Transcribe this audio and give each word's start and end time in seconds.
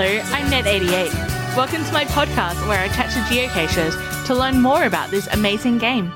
Hello, 0.00 0.22
I'm 0.26 0.46
Net88. 0.46 1.12
Welcome 1.56 1.84
to 1.84 1.92
my 1.92 2.04
podcast 2.04 2.68
where 2.68 2.78
I 2.78 2.86
chat 2.86 3.10
to 3.10 3.18
geocachers 3.22 4.26
to 4.28 4.34
learn 4.36 4.62
more 4.62 4.84
about 4.84 5.10
this 5.10 5.26
amazing 5.26 5.78
game. 5.78 6.12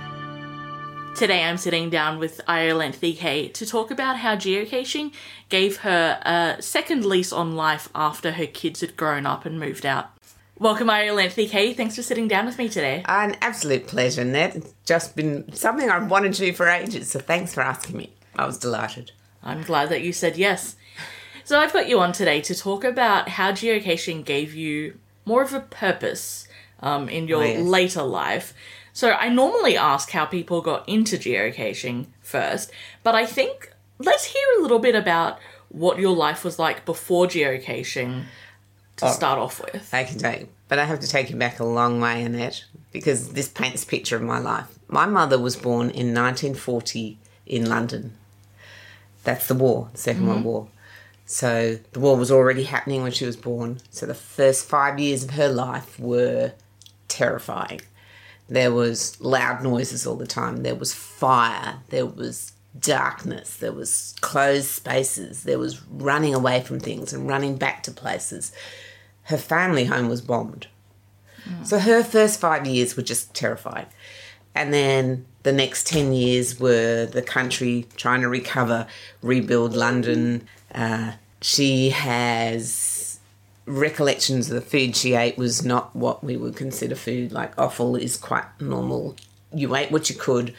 Today 1.16 1.42
I'm 1.42 1.56
sitting 1.56 1.90
down 1.90 2.20
with 2.20 2.40
Iolanthe 2.46 3.16
K 3.16 3.48
to 3.48 3.66
talk 3.66 3.90
about 3.90 4.18
how 4.18 4.36
geocaching 4.36 5.12
gave 5.48 5.78
her 5.78 6.20
a 6.22 6.62
second 6.62 7.04
lease 7.04 7.32
on 7.32 7.56
life 7.56 7.88
after 7.92 8.30
her 8.30 8.46
kids 8.46 8.82
had 8.82 8.96
grown 8.96 9.26
up 9.26 9.44
and 9.44 9.58
moved 9.58 9.84
out. 9.84 10.10
Welcome, 10.60 10.86
Iolanthe 10.86 11.50
K. 11.50 11.74
Thanks 11.74 11.96
for 11.96 12.02
sitting 12.02 12.28
down 12.28 12.46
with 12.46 12.58
me 12.58 12.68
today. 12.68 13.02
An 13.08 13.36
absolute 13.40 13.88
pleasure, 13.88 14.24
Ned. 14.24 14.54
It's 14.54 14.74
just 14.84 15.16
been 15.16 15.52
something 15.54 15.90
I've 15.90 16.08
wanted 16.08 16.34
to 16.34 16.46
do 16.46 16.52
for 16.52 16.68
ages, 16.68 17.10
so 17.10 17.18
thanks 17.18 17.52
for 17.52 17.62
asking 17.62 17.96
me. 17.96 18.12
I 18.36 18.46
was 18.46 18.58
delighted. 18.58 19.10
I'm 19.42 19.62
glad 19.62 19.88
that 19.88 20.02
you 20.02 20.12
said 20.12 20.36
yes. 20.36 20.76
So 21.44 21.58
I've 21.58 21.72
got 21.72 21.88
you 21.88 21.98
on 22.00 22.12
today 22.12 22.40
to 22.42 22.54
talk 22.54 22.84
about 22.84 23.28
how 23.30 23.52
geocaching 23.52 24.24
gave 24.24 24.54
you 24.54 24.98
more 25.24 25.42
of 25.42 25.52
a 25.52 25.60
purpose 25.60 26.46
um, 26.80 27.08
in 27.08 27.28
your 27.28 27.42
Oh, 27.42 27.46
yes. 27.46 27.60
later 27.62 28.02
life. 28.02 28.54
So 28.92 29.10
I 29.12 29.28
normally 29.28 29.76
ask 29.76 30.10
how 30.10 30.24
people 30.26 30.60
got 30.60 30.88
into 30.88 31.16
geocaching 31.16 32.06
first, 32.20 32.70
but 33.02 33.14
I 33.14 33.26
think 33.26 33.72
let's 33.98 34.24
hear 34.24 34.42
a 34.58 34.62
little 34.62 34.78
bit 34.78 34.94
about 34.94 35.38
what 35.68 35.98
your 35.98 36.14
life 36.14 36.44
was 36.44 36.58
like 36.58 36.84
before 36.84 37.26
geocaching 37.26 38.24
to 38.98 39.06
Oh. 39.06 39.10
start 39.10 39.38
off 39.38 39.60
with. 39.60 39.88
I 39.92 40.04
can 40.04 40.18
take, 40.18 40.48
but 40.68 40.78
I 40.78 40.84
have 40.84 41.00
to 41.00 41.08
take 41.08 41.30
you 41.30 41.36
back 41.36 41.58
a 41.60 41.64
long 41.64 42.00
way, 42.00 42.22
Annette, 42.22 42.64
because 42.92 43.30
this 43.32 43.48
paints 43.48 43.82
a 43.84 43.86
picture 43.86 44.16
of 44.16 44.22
my 44.22 44.38
life. 44.38 44.78
My 44.88 45.06
mother 45.06 45.38
was 45.38 45.56
born 45.56 45.88
in 45.90 46.12
1940 46.12 47.18
in 47.46 47.68
London. 47.68 48.12
That's 49.24 49.46
the 49.48 49.54
war, 49.54 49.88
the 49.92 49.98
2nd 49.98 50.26
World 50.26 50.44
War. 50.44 50.68
So 51.32 51.78
the 51.92 51.98
war 51.98 52.14
was 52.18 52.30
already 52.30 52.64
happening 52.64 53.02
when 53.02 53.12
she 53.12 53.24
was 53.24 53.38
born. 53.38 53.78
So 53.88 54.04
the 54.04 54.12
first 54.12 54.68
five 54.68 54.98
years 54.98 55.24
of 55.24 55.30
her 55.30 55.48
life 55.48 55.98
were 55.98 56.52
terrifying. 57.08 57.80
There 58.50 58.70
was 58.70 59.18
loud 59.18 59.62
noises 59.62 60.06
all 60.06 60.16
the 60.16 60.26
time. 60.26 60.62
There 60.62 60.74
was 60.74 60.92
fire. 60.92 61.78
There 61.88 62.04
was 62.04 62.52
darkness. 62.78 63.56
There 63.56 63.72
was 63.72 64.14
closed 64.20 64.66
spaces. 64.66 65.44
There 65.44 65.58
was 65.58 65.82
running 65.86 66.34
away 66.34 66.60
from 66.60 66.78
things 66.78 67.14
and 67.14 67.26
running 67.26 67.56
back 67.56 67.82
to 67.84 67.92
places. 67.92 68.52
Her 69.22 69.38
family 69.38 69.86
home 69.86 70.10
was 70.10 70.20
bombed. 70.20 70.66
So 71.64 71.78
her 71.78 72.04
first 72.04 72.40
five 72.40 72.66
years 72.66 72.94
were 72.94 73.02
just 73.02 73.32
terrifying. 73.34 73.86
And 74.54 74.72
then 74.74 75.24
the 75.44 75.52
next 75.52 75.86
10 75.86 76.12
years 76.12 76.60
were 76.60 77.06
the 77.06 77.22
country 77.22 77.86
trying 77.96 78.20
to 78.20 78.28
recover, 78.28 78.86
rebuild 79.22 79.74
London. 79.74 80.46
Uh, 80.74 81.12
she 81.42 81.90
has 81.90 83.20
recollections 83.66 84.50
of 84.50 84.54
the 84.54 84.60
food 84.60 84.96
she 84.96 85.14
ate 85.14 85.38
was 85.38 85.64
not 85.64 85.94
what 85.94 86.22
we 86.24 86.36
would 86.36 86.56
consider 86.56 86.94
food. 86.94 87.32
Like 87.32 87.56
offal 87.58 87.96
is 87.96 88.16
quite 88.16 88.44
normal. 88.60 89.16
You 89.52 89.74
ate 89.76 89.90
what 89.90 90.10
you 90.10 90.16
could 90.16 90.54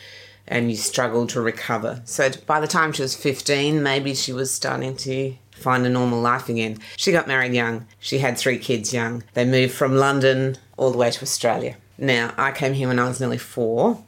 and 0.48 0.70
you 0.70 0.78
struggled 0.78 1.30
to 1.30 1.42
recover. 1.42 2.02
So 2.06 2.30
by 2.46 2.60
the 2.60 2.68
time 2.68 2.92
she 2.92 3.02
was 3.02 3.16
15, 3.16 3.82
maybe 3.82 4.14
she 4.14 4.34
was 4.34 4.54
starting 4.54 4.96
to 4.98 5.36
find 5.52 5.86
a 5.86 5.90
normal 5.90 6.22
life 6.22 6.50
again. 6.50 6.80
She 6.98 7.12
got 7.12 7.28
married 7.28 7.54
young. 7.54 7.88
She 8.00 8.20
had 8.20 8.38
three 8.38 8.58
kids 8.58 8.94
young. 8.94 9.24
They 9.34 9.46
moved 9.46 9.74
from 9.74 9.96
London 9.96 10.58
all 10.78 10.92
the 10.92 10.98
way 10.98 11.12
to 11.12 11.22
Australia. 11.22 11.78
Now, 11.98 12.34
I 12.38 12.52
came 12.52 12.74
here 12.74 12.88
when 12.88 13.00
I 13.00 13.08
was 13.08 13.20
nearly 13.20 13.38
four 13.38 14.04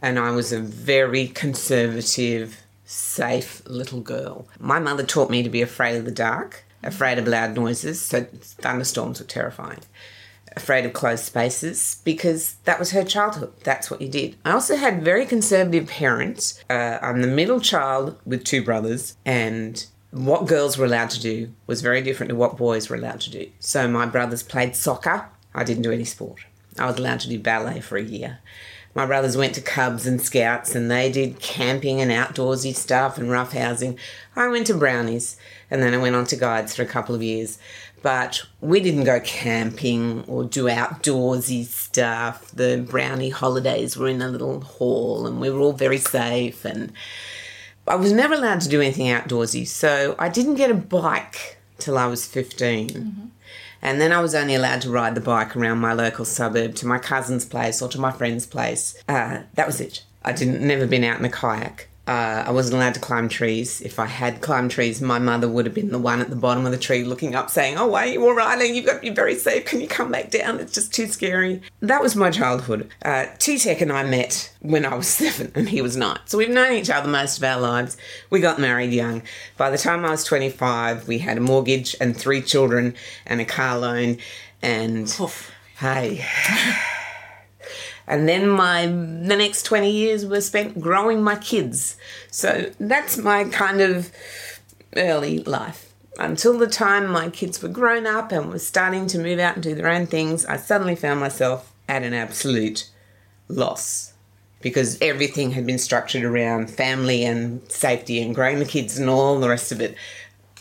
and 0.00 0.18
I 0.18 0.30
was 0.30 0.52
a 0.52 0.60
very 0.60 1.28
conservative, 1.28 2.62
safe 2.84 3.62
little 3.66 4.00
girl. 4.00 4.46
My 4.58 4.78
mother 4.78 5.02
taught 5.02 5.30
me 5.30 5.42
to 5.42 5.48
be 5.48 5.62
afraid 5.62 5.96
of 5.96 6.04
the 6.04 6.10
dark, 6.10 6.64
afraid 6.82 7.18
of 7.18 7.26
loud 7.26 7.54
noises, 7.54 8.00
so 8.00 8.24
thunderstorms 8.40 9.20
were 9.20 9.26
terrifying, 9.26 9.80
afraid 10.54 10.84
of 10.84 10.92
closed 10.92 11.24
spaces, 11.24 12.00
because 12.04 12.54
that 12.64 12.78
was 12.78 12.90
her 12.90 13.04
childhood. 13.04 13.52
That's 13.64 13.90
what 13.90 14.00
you 14.00 14.08
did. 14.08 14.36
I 14.44 14.52
also 14.52 14.76
had 14.76 15.02
very 15.02 15.26
conservative 15.26 15.88
parents. 15.88 16.62
Uh, 16.68 16.98
I'm 17.00 17.22
the 17.22 17.28
middle 17.28 17.60
child 17.60 18.18
with 18.26 18.44
two 18.44 18.62
brothers, 18.62 19.16
and 19.24 19.84
what 20.10 20.46
girls 20.46 20.78
were 20.78 20.84
allowed 20.84 21.10
to 21.10 21.20
do 21.20 21.52
was 21.66 21.82
very 21.82 22.00
different 22.00 22.30
to 22.30 22.36
what 22.36 22.56
boys 22.56 22.88
were 22.88 22.96
allowed 22.96 23.20
to 23.22 23.30
do. 23.30 23.50
So 23.58 23.88
my 23.88 24.06
brothers 24.06 24.42
played 24.42 24.76
soccer. 24.76 25.28
I 25.54 25.64
didn't 25.64 25.82
do 25.82 25.92
any 25.92 26.04
sport. 26.04 26.44
I 26.78 26.86
was 26.86 26.98
allowed 26.98 27.20
to 27.20 27.28
do 27.28 27.38
ballet 27.38 27.80
for 27.80 27.96
a 27.96 28.02
year. 28.02 28.38
My 28.94 29.06
brothers 29.06 29.36
went 29.36 29.54
to 29.56 29.60
Cubs 29.60 30.06
and 30.06 30.20
Scouts 30.22 30.74
and 30.74 30.90
they 30.90 31.10
did 31.10 31.40
camping 31.40 32.00
and 32.00 32.10
outdoorsy 32.10 32.74
stuff 32.74 33.18
and 33.18 33.28
roughhousing. 33.28 33.98
I 34.36 34.48
went 34.48 34.68
to 34.68 34.74
Brownies 34.74 35.36
and 35.70 35.82
then 35.82 35.94
I 35.94 35.98
went 35.98 36.14
on 36.14 36.26
to 36.26 36.36
Guides 36.36 36.76
for 36.76 36.82
a 36.82 36.86
couple 36.86 37.14
of 37.14 37.22
years. 37.22 37.58
But 38.02 38.42
we 38.60 38.80
didn't 38.80 39.04
go 39.04 39.18
camping 39.20 40.24
or 40.28 40.44
do 40.44 40.64
outdoorsy 40.66 41.64
stuff. 41.64 42.50
The 42.52 42.84
Brownie 42.88 43.30
holidays 43.30 43.96
were 43.96 44.08
in 44.08 44.22
a 44.22 44.28
little 44.28 44.60
hall 44.60 45.26
and 45.26 45.40
we 45.40 45.50
were 45.50 45.60
all 45.60 45.72
very 45.72 45.98
safe 45.98 46.64
and 46.64 46.92
I 47.86 47.96
was 47.96 48.12
never 48.12 48.34
allowed 48.34 48.62
to 48.62 48.68
do 48.68 48.80
anything 48.80 49.08
outdoorsy, 49.08 49.66
so 49.66 50.14
I 50.18 50.30
didn't 50.30 50.54
get 50.54 50.70
a 50.70 50.74
bike 50.74 51.58
till 51.78 51.98
I 51.98 52.06
was 52.06 52.24
15. 52.24 52.88
Mm-hmm. 52.88 53.26
And 53.84 54.00
then 54.00 54.12
I 54.12 54.20
was 54.20 54.34
only 54.34 54.54
allowed 54.54 54.80
to 54.80 54.90
ride 54.90 55.14
the 55.14 55.20
bike 55.20 55.54
around 55.54 55.78
my 55.78 55.92
local 55.92 56.24
suburb 56.24 56.74
to 56.76 56.86
my 56.86 56.98
cousin's 56.98 57.44
place 57.44 57.82
or 57.82 57.88
to 57.90 58.00
my 58.00 58.10
friend's 58.10 58.46
place. 58.46 58.96
Uh, 59.06 59.42
that 59.54 59.66
was 59.66 59.78
it. 59.78 60.02
I 60.24 60.32
didn't 60.32 60.66
never 60.66 60.86
been 60.86 61.04
out 61.04 61.18
in 61.18 61.24
a 61.26 61.28
kayak. 61.28 61.88
Uh, 62.06 62.44
I 62.46 62.50
wasn't 62.50 62.76
allowed 62.76 62.94
to 62.94 63.00
climb 63.00 63.30
trees. 63.30 63.80
If 63.80 63.98
I 63.98 64.04
had 64.04 64.42
climbed 64.42 64.70
trees, 64.70 65.00
my 65.00 65.18
mother 65.18 65.48
would 65.48 65.64
have 65.64 65.74
been 65.74 65.90
the 65.90 65.98
one 65.98 66.20
at 66.20 66.28
the 66.28 66.36
bottom 66.36 66.66
of 66.66 66.72
the 66.72 66.78
tree 66.78 67.02
looking 67.02 67.34
up 67.34 67.48
saying, 67.48 67.78
Oh, 67.78 67.94
are 67.94 68.06
you 68.06 68.22
all 68.26 68.34
right? 68.34 68.60
You've 68.62 68.84
got 68.84 68.96
to 68.96 69.00
be 69.00 69.08
very 69.08 69.34
safe. 69.34 69.64
Can 69.64 69.80
you 69.80 69.88
come 69.88 70.10
back 70.10 70.30
down? 70.30 70.60
It's 70.60 70.74
just 70.74 70.92
too 70.92 71.06
scary. 71.06 71.62
That 71.80 72.02
was 72.02 72.14
my 72.14 72.30
childhood. 72.30 72.90
Uh, 73.02 73.26
T-Tech 73.38 73.80
and 73.80 73.90
I 73.90 74.04
met 74.04 74.52
when 74.60 74.84
I 74.84 74.94
was 74.94 75.08
seven 75.20 75.50
and 75.54 75.70
he 75.70 75.80
was 75.80 75.96
nine. 75.96 76.18
So 76.26 76.36
we've 76.36 76.50
known 76.50 76.74
each 76.74 76.90
other 76.90 77.08
most 77.08 77.38
of 77.38 77.44
our 77.44 77.58
lives. 77.60 77.96
We 78.28 78.40
got 78.40 78.58
married 78.60 78.92
young. 78.92 79.22
By 79.56 79.70
the 79.70 79.78
time 79.78 80.04
I 80.04 80.10
was 80.10 80.24
25, 80.24 81.08
we 81.08 81.18
had 81.18 81.38
a 81.38 81.40
mortgage 81.40 81.96
and 82.00 82.14
three 82.14 82.42
children 82.42 82.94
and 83.24 83.40
a 83.40 83.46
car 83.46 83.78
loan. 83.78 84.18
And 84.60 85.08
Oof. 85.20 85.52
hey. 85.78 86.24
And 88.06 88.28
then 88.28 88.48
my 88.48 88.86
the 88.86 89.36
next 89.36 89.62
20 89.64 89.90
years 89.90 90.26
were 90.26 90.40
spent 90.40 90.80
growing 90.80 91.22
my 91.22 91.36
kids. 91.36 91.96
So 92.30 92.70
that's 92.78 93.16
my 93.16 93.44
kind 93.44 93.80
of 93.80 94.12
early 94.96 95.38
life. 95.40 95.92
Until 96.18 96.56
the 96.56 96.68
time 96.68 97.08
my 97.08 97.28
kids 97.28 97.62
were 97.62 97.68
grown 97.68 98.06
up 98.06 98.30
and 98.30 98.50
were 98.50 98.58
starting 98.58 99.06
to 99.08 99.18
move 99.18 99.38
out 99.38 99.54
and 99.54 99.62
do 99.62 99.74
their 99.74 99.88
own 99.88 100.06
things, 100.06 100.46
I 100.46 100.56
suddenly 100.56 100.94
found 100.94 101.18
myself 101.18 101.72
at 101.88 102.02
an 102.02 102.14
absolute 102.14 102.88
loss 103.48 104.12
because 104.60 104.96
everything 105.02 105.50
had 105.50 105.66
been 105.66 105.78
structured 105.78 106.24
around 106.24 106.70
family 106.70 107.24
and 107.24 107.60
safety 107.70 108.22
and 108.22 108.34
growing 108.34 108.60
the 108.60 108.64
kids 108.64 108.96
and 108.98 109.10
all 109.10 109.38
the 109.38 109.48
rest 109.48 109.72
of 109.72 109.80
it. 109.80 109.96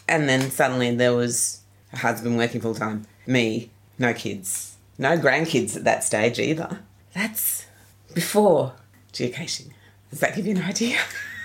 And 0.10 0.28
then 0.28 0.50
suddenly 0.50 0.96
there 0.96 1.16
was 1.16 1.62
a 1.94 2.00
husband 2.00 2.38
working 2.38 2.60
full 2.60 2.76
time, 2.76 3.06
me, 3.28 3.70
no 4.00 4.14
kids, 4.14 4.76
no 4.98 5.18
grandkids 5.18 5.78
at 5.78 5.86
that 5.86 6.04
stage 6.04 6.40
either. 6.40 6.80
That's 7.14 7.66
before 8.14 8.74
geocaching. 9.12 9.72
Does 10.10 10.20
that 10.20 10.36
give 10.36 10.46
you 10.46 10.56
an 10.56 10.64
idea? 10.64 11.00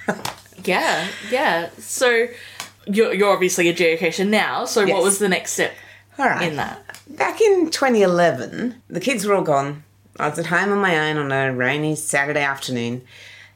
Yeah, 0.65 1.09
yeah. 1.31 1.71
So 1.79 2.27
you're, 2.87 3.13
you're 3.15 3.33
obviously 3.33 3.69
a 3.69 3.75
geocacher 3.75 4.29
now, 4.29 4.65
so 4.65 4.87
what 4.87 5.03
was 5.03 5.19
the 5.19 5.29
next 5.29 5.53
step 5.53 5.75
All 6.19 6.27
right. 6.27 6.49
in 6.51 6.57
that? 6.57 6.85
Back 7.09 7.41
in 7.41 7.71
2011, 7.71 8.83
the 8.89 9.01
kids 9.01 9.25
were 9.25 9.35
all 9.35 9.43
gone. 9.43 9.85
I 10.19 10.29
was 10.29 10.39
at 10.39 10.47
home 10.47 10.73
on 10.73 10.79
my 10.79 11.11
own 11.11 11.17
on 11.17 11.31
a 11.31 11.55
rainy 11.55 11.95
Saturday 11.95 12.43
afternoon. 12.43 13.03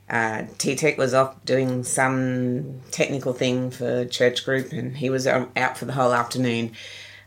Uh, 0.09 0.45
T 0.59 0.77
Tech 0.77 0.99
was 0.99 1.15
off 1.15 1.43
doing 1.45 1.83
some 1.83 2.81
technical 2.91 3.33
thing 3.33 3.71
for 3.71 4.05
church 4.05 4.45
group, 4.45 4.71
and 4.73 4.97
he 4.97 5.11
was 5.11 5.27
um, 5.27 5.51
out 5.57 5.77
for 5.77 5.87
the 5.87 5.95
whole 5.95 6.13
afternoon. 6.13 6.73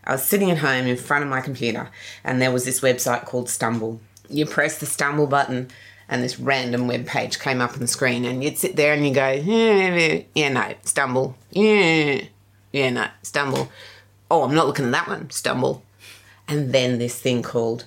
I 0.06 0.14
was 0.14 0.24
sitting 0.24 0.52
at 0.52 0.60
home 0.60 0.86
in 0.86 0.96
front 0.96 1.24
of 1.24 1.30
my 1.30 1.42
computer, 1.42 1.90
and 2.24 2.42
there 2.42 2.52
was 2.52 2.64
this 2.64 2.82
website 2.82 3.26
called 3.26 3.50
Stumble. 3.50 4.00
You 4.30 4.46
press 4.46 4.80
the 4.80 4.86
Stumble 4.86 5.28
button, 5.28 5.70
and 6.08 6.24
this 6.24 6.40
random 6.40 6.88
web 6.88 7.06
page 7.06 7.40
came 7.40 7.62
up 7.62 7.74
on 7.74 7.80
the 7.80 7.88
screen, 7.88 8.26
and 8.26 8.44
you'd 8.44 8.58
sit 8.58 8.76
there 8.76 8.94
and 8.94 9.06
you 9.08 9.14
go, 9.14 9.32
yeah, 9.32 10.22
yeah, 10.34 10.50
no, 10.50 10.74
Stumble, 10.84 11.36
yeah, 11.52 12.22
yeah, 12.72 12.90
no, 12.90 13.08
Stumble. 13.24 13.70
Oh, 14.30 14.44
I'm 14.44 14.56
not 14.56 14.68
looking 14.68 14.86
at 14.86 14.92
that 14.92 15.08
one, 15.08 15.30
Stumble. 15.30 15.84
And 16.48 16.74
then 16.74 17.00
this 17.00 17.20
thing 17.20 17.42
called 17.42 17.86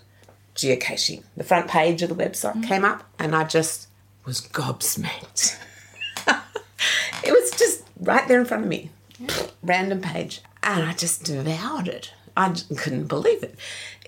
geocaching. 0.55 1.23
The 1.37 1.44
front 1.44 1.69
page 1.69 2.02
of 2.02 2.08
the 2.08 2.14
website 2.14 2.55
mm. 2.55 2.67
came 2.67 2.85
up, 2.85 3.05
and 3.19 3.35
I 3.35 3.44
just 3.44 3.88
was 4.25 4.40
gobsmacked. 4.40 5.58
it 7.25 7.32
was 7.32 7.50
just 7.52 7.85
right 8.00 8.26
there 8.29 8.40
in 8.40 8.46
front 8.46 8.64
of 8.64 8.69
me, 8.69 8.90
random 9.62 10.00
page, 10.00 10.43
and 10.62 10.85
I 10.85 10.93
just 10.93 11.25
devoured 11.25 11.88
it. 11.88 12.12
i 12.37 12.52
couldn't 12.76 13.06
believe 13.06 13.43
it. 13.43 13.56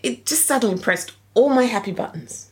It 0.03 0.27
just 0.27 0.47
suddenly 0.47 0.81
pressed 0.81 1.13
all 1.35 1.49
my 1.49 1.65
happy 1.65 1.93
buttons. 1.93 2.51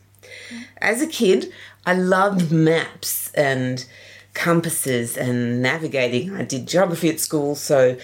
As 0.77 1.01
a 1.01 1.07
kid, 1.07 1.51
I 1.85 1.93
loved 1.93 2.51
maps 2.51 3.31
and 3.33 3.85
compasses 4.33 5.17
and 5.17 5.61
navigating. 5.61 6.35
I 6.35 6.43
did 6.43 6.67
geography 6.67 7.09
at 7.09 7.19
school, 7.19 7.55
so 7.55 7.97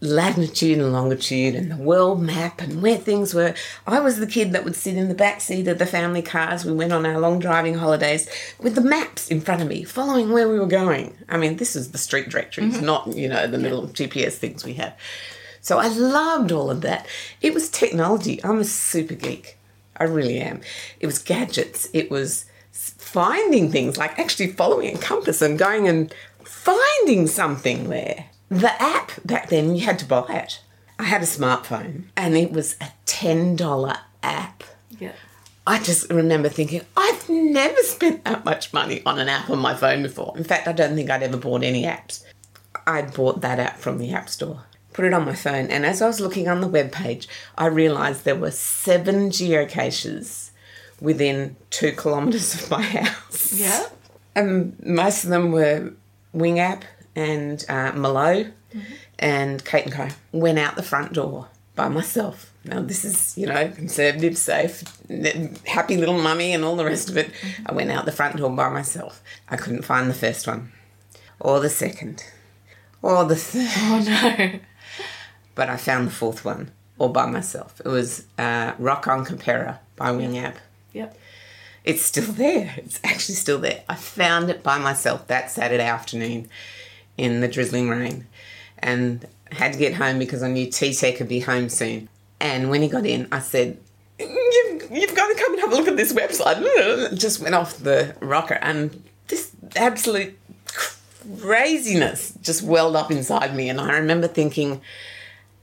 latitude 0.00 0.78
and 0.78 0.92
longitude 0.92 1.54
and 1.54 1.70
the 1.70 1.76
world 1.76 2.20
map 2.20 2.60
and 2.60 2.82
where 2.82 2.98
things 2.98 3.34
were. 3.34 3.54
I 3.86 4.00
was 4.00 4.18
the 4.18 4.26
kid 4.26 4.52
that 4.52 4.64
would 4.64 4.76
sit 4.76 4.96
in 4.96 5.08
the 5.08 5.14
back 5.14 5.40
seat 5.40 5.68
of 5.68 5.78
the 5.78 5.86
family 5.86 6.22
cars. 6.22 6.64
We 6.64 6.72
went 6.72 6.92
on 6.92 7.06
our 7.06 7.18
long 7.18 7.38
driving 7.38 7.74
holidays 7.74 8.28
with 8.60 8.74
the 8.74 8.80
maps 8.80 9.28
in 9.28 9.40
front 9.40 9.62
of 9.62 9.68
me, 9.68 9.84
following 9.84 10.32
where 10.32 10.48
we 10.48 10.58
were 10.58 10.66
going. 10.66 11.16
I 11.28 11.38
mean, 11.38 11.56
this 11.56 11.74
is 11.74 11.92
the 11.92 11.98
street 11.98 12.28
directories, 12.28 12.74
mm-hmm. 12.74 12.86
not, 12.86 13.06
you 13.08 13.28
know, 13.28 13.46
the 13.46 13.58
little 13.58 13.88
GPS 13.88 14.34
things 14.34 14.64
we 14.64 14.74
have. 14.74 14.96
So 15.60 15.78
I 15.78 15.88
loved 15.88 16.52
all 16.52 16.70
of 16.70 16.82
that. 16.82 17.06
It 17.40 17.52
was 17.52 17.68
technology. 17.68 18.42
I'm 18.44 18.60
a 18.60 18.64
super 18.64 19.14
geek. 19.14 19.55
I 19.98 20.04
really 20.04 20.38
am. 20.38 20.60
It 21.00 21.06
was 21.06 21.18
gadgets. 21.18 21.88
It 21.92 22.10
was 22.10 22.46
finding 22.72 23.70
things 23.70 23.96
like 23.96 24.18
actually 24.18 24.52
following 24.52 24.94
a 24.94 24.98
compass 24.98 25.40
and 25.42 25.58
going 25.58 25.88
and 25.88 26.12
finding 26.44 27.26
something 27.26 27.88
there. 27.88 28.26
The 28.48 28.80
app 28.80 29.12
back 29.24 29.48
then, 29.48 29.74
you 29.74 29.84
had 29.84 29.98
to 30.00 30.04
buy 30.04 30.26
it. 30.28 30.60
I 30.98 31.04
had 31.04 31.22
a 31.22 31.26
smartphone 31.26 32.04
and 32.16 32.36
it 32.36 32.52
was 32.52 32.74
a 32.80 32.88
$10 33.06 33.98
app. 34.22 34.64
Yeah. 34.98 35.12
I 35.66 35.82
just 35.82 36.10
remember 36.10 36.48
thinking, 36.48 36.82
I've 36.96 37.28
never 37.28 37.82
spent 37.82 38.24
that 38.24 38.44
much 38.44 38.72
money 38.72 39.02
on 39.04 39.18
an 39.18 39.28
app 39.28 39.50
on 39.50 39.58
my 39.58 39.74
phone 39.74 40.02
before. 40.02 40.32
In 40.36 40.44
fact, 40.44 40.68
I 40.68 40.72
don't 40.72 40.94
think 40.94 41.10
I'd 41.10 41.24
ever 41.24 41.36
bought 41.36 41.64
any 41.64 41.82
apps. 41.82 42.24
I'd 42.86 43.12
bought 43.14 43.40
that 43.40 43.58
app 43.58 43.78
from 43.78 43.98
the 43.98 44.12
App 44.12 44.28
Store, 44.28 44.62
put 44.96 45.04
it 45.04 45.12
on 45.12 45.26
my 45.26 45.34
phone, 45.34 45.66
and 45.66 45.84
as 45.84 46.00
I 46.00 46.06
was 46.06 46.20
looking 46.20 46.48
on 46.48 46.62
the 46.62 46.66
web 46.66 46.90
page, 46.90 47.28
I 47.58 47.66
realised 47.66 48.24
there 48.24 48.34
were 48.34 48.50
seven 48.50 49.28
geocaches 49.28 50.50
within 51.02 51.54
two 51.68 51.92
kilometres 51.92 52.54
of 52.54 52.70
my 52.70 52.80
house. 53.02 53.52
Yeah. 53.52 53.88
Um, 54.34 54.72
most 54.82 55.22
of 55.24 55.28
them 55.30 55.52
were 55.52 55.92
Wing 56.32 56.58
App 56.58 56.84
and 57.14 57.62
uh, 57.68 57.92
Malo 57.92 58.46
and 59.18 59.62
Kate 59.66 59.84
and 59.84 59.92
Co. 59.94 60.08
Went 60.32 60.58
out 60.58 60.76
the 60.76 60.82
front 60.82 61.12
door 61.12 61.48
by 61.74 61.88
myself. 61.88 62.54
Now 62.64 62.80
this 62.80 63.04
is, 63.04 63.36
you 63.36 63.46
know, 63.46 63.68
conservative, 63.68 64.38
safe, 64.38 64.82
happy 65.66 65.98
little 65.98 66.18
mummy 66.18 66.54
and 66.54 66.64
all 66.64 66.76
the 66.76 66.86
rest 66.86 67.10
of 67.10 67.18
it. 67.18 67.30
I 67.66 67.74
went 67.74 67.90
out 67.90 68.06
the 68.06 68.12
front 68.12 68.38
door 68.38 68.48
by 68.50 68.70
myself. 68.70 69.22
I 69.50 69.56
couldn't 69.56 69.82
find 69.82 70.08
the 70.08 70.14
first 70.14 70.46
one, 70.46 70.72
or 71.38 71.60
the 71.60 71.68
second, 71.70 72.24
or 73.02 73.24
the 73.26 73.36
third, 73.36 73.68
Oh 73.76 74.02
no. 74.06 74.58
But 75.56 75.68
I 75.68 75.76
found 75.76 76.06
the 76.06 76.12
fourth 76.12 76.44
one 76.44 76.70
all 76.98 77.08
by 77.08 77.26
myself. 77.26 77.80
It 77.84 77.88
was 77.88 78.24
uh, 78.38 78.74
Rock 78.78 79.08
on 79.08 79.24
Capera 79.26 79.78
by 79.96 80.12
Wing 80.12 80.38
App. 80.38 80.58
Yep. 80.92 81.18
It's 81.84 82.02
still 82.02 82.32
there. 82.32 82.74
It's 82.78 83.00
actually 83.02 83.34
still 83.34 83.58
there. 83.58 83.82
I 83.88 83.96
found 83.96 84.50
it 84.50 84.62
by 84.62 84.78
myself 84.78 85.26
that 85.26 85.50
Saturday 85.50 85.84
afternoon 85.84 86.48
in 87.16 87.40
the 87.40 87.48
drizzling 87.48 87.88
rain 87.88 88.26
and 88.78 89.26
had 89.50 89.72
to 89.72 89.78
get 89.78 89.94
home 89.94 90.18
because 90.18 90.42
I 90.42 90.48
knew 90.48 90.70
T 90.70 90.94
Tech 90.94 91.18
would 91.18 91.28
be 91.28 91.40
home 91.40 91.68
soon. 91.68 92.08
And 92.40 92.70
when 92.70 92.82
he 92.82 92.88
got 92.88 93.06
in, 93.06 93.28
I 93.32 93.38
said, 93.38 93.78
you've, 94.18 94.90
you've 94.90 95.14
got 95.14 95.28
to 95.28 95.34
come 95.34 95.54
and 95.54 95.60
have 95.62 95.72
a 95.72 95.76
look 95.76 95.88
at 95.88 95.96
this 95.96 96.12
website. 96.12 97.18
Just 97.18 97.40
went 97.40 97.54
off 97.54 97.78
the 97.78 98.14
rocker 98.20 98.54
and 98.54 99.02
this 99.28 99.50
absolute 99.74 100.38
craziness 101.40 102.32
just 102.40 102.62
welled 102.62 102.94
up 102.94 103.10
inside 103.10 103.54
me. 103.54 103.68
And 103.68 103.80
I 103.80 103.96
remember 103.96 104.28
thinking, 104.28 104.80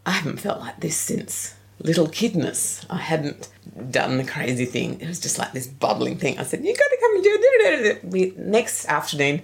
I 0.06 0.12
haven't 0.12 0.40
felt 0.40 0.60
like 0.60 0.80
this 0.80 0.98
since 0.98 1.56
little 1.80 2.08
kidness. 2.08 2.86
I 2.90 2.98
hadn't 2.98 3.50
done 3.92 4.18
the 4.18 4.24
crazy 4.24 4.66
thing. 4.66 5.00
It 5.00 5.08
was 5.08 5.20
just 5.20 5.38
like 5.38 5.54
this 5.54 5.68
bubbling 5.68 6.18
thing. 6.18 6.40
I 6.40 6.44
said, 6.44 6.64
"You 6.64 6.74
got 6.76 6.90
to 6.90 6.98
come 7.00 7.16
and 7.16 7.24
do 7.24 7.40
it." 7.40 8.06
We 8.06 8.34
next 8.38 8.86
afternoon, 8.86 9.42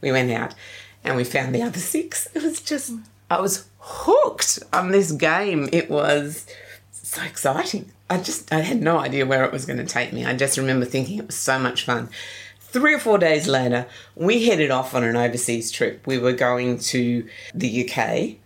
we 0.00 0.12
went 0.12 0.30
out 0.30 0.54
and 1.04 1.16
we 1.16 1.24
found 1.24 1.54
the 1.54 1.62
other 1.62 1.78
six. 1.78 2.28
It 2.34 2.42
was 2.42 2.60
just 2.60 2.92
I 3.30 3.40
was 3.40 3.66
hooked 3.78 4.58
on 4.72 4.90
this 4.90 5.12
game. 5.12 5.68
It 5.72 5.90
was 5.90 6.46
so 6.92 7.22
exciting. 7.22 7.92
I 8.08 8.18
just 8.18 8.52
I 8.52 8.60
had 8.60 8.82
no 8.82 8.98
idea 8.98 9.26
where 9.26 9.44
it 9.44 9.52
was 9.52 9.66
going 9.66 9.78
to 9.78 9.86
take 9.86 10.12
me. 10.12 10.24
I 10.24 10.34
just 10.34 10.58
remember 10.58 10.86
thinking 10.86 11.18
it 11.18 11.26
was 11.26 11.36
so 11.36 11.58
much 11.58 11.84
fun. 11.84 12.08
Three 12.58 12.94
or 12.94 13.00
four 13.00 13.18
days 13.18 13.48
later, 13.48 13.86
we 14.14 14.46
headed 14.46 14.70
off 14.70 14.94
on 14.94 15.02
an 15.02 15.16
overseas 15.16 15.72
trip. 15.72 16.06
We 16.06 16.18
were 16.18 16.32
going 16.32 16.78
to 16.78 17.28
the 17.52 17.88
UK 17.88 18.36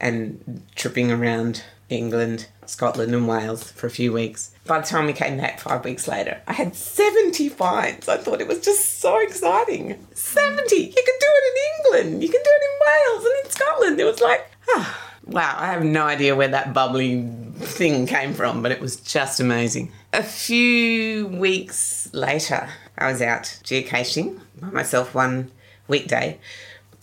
and 0.00 0.62
tripping 0.74 1.10
around 1.10 1.62
England, 1.88 2.46
Scotland, 2.66 3.14
and 3.14 3.26
Wales 3.26 3.70
for 3.72 3.86
a 3.86 3.90
few 3.90 4.12
weeks. 4.12 4.52
By 4.64 4.80
the 4.80 4.86
time 4.86 5.06
we 5.06 5.12
came 5.12 5.36
back 5.36 5.60
five 5.60 5.84
weeks 5.84 6.06
later, 6.06 6.40
I 6.46 6.52
had 6.52 6.74
70 6.74 7.48
finds. 7.50 8.08
I 8.08 8.16
thought 8.16 8.40
it 8.40 8.48
was 8.48 8.60
just 8.60 9.00
so 9.00 9.18
exciting. 9.18 10.06
70! 10.14 10.76
You 10.76 10.92
can 10.92 11.04
do 11.20 11.26
it 11.28 11.44
in 11.50 12.02
England, 12.06 12.22
you 12.22 12.28
can 12.28 12.40
do 12.42 12.50
it 12.50 12.62
in 12.62 12.86
Wales 12.86 13.24
and 13.24 13.44
in 13.44 13.50
Scotland. 13.50 14.00
It 14.00 14.04
was 14.04 14.20
like, 14.20 14.50
ah, 14.70 15.10
wow, 15.26 15.54
I 15.58 15.66
have 15.66 15.84
no 15.84 16.04
idea 16.04 16.36
where 16.36 16.48
that 16.48 16.72
bubbly 16.72 17.28
thing 17.56 18.06
came 18.06 18.34
from, 18.34 18.62
but 18.62 18.72
it 18.72 18.80
was 18.80 18.96
just 18.96 19.40
amazing. 19.40 19.92
A 20.12 20.22
few 20.22 21.26
weeks 21.26 22.08
later, 22.12 22.68
I 22.96 23.10
was 23.10 23.20
out 23.20 23.44
geocaching 23.64 24.40
by 24.60 24.70
myself 24.70 25.14
one 25.14 25.50
weekday, 25.88 26.38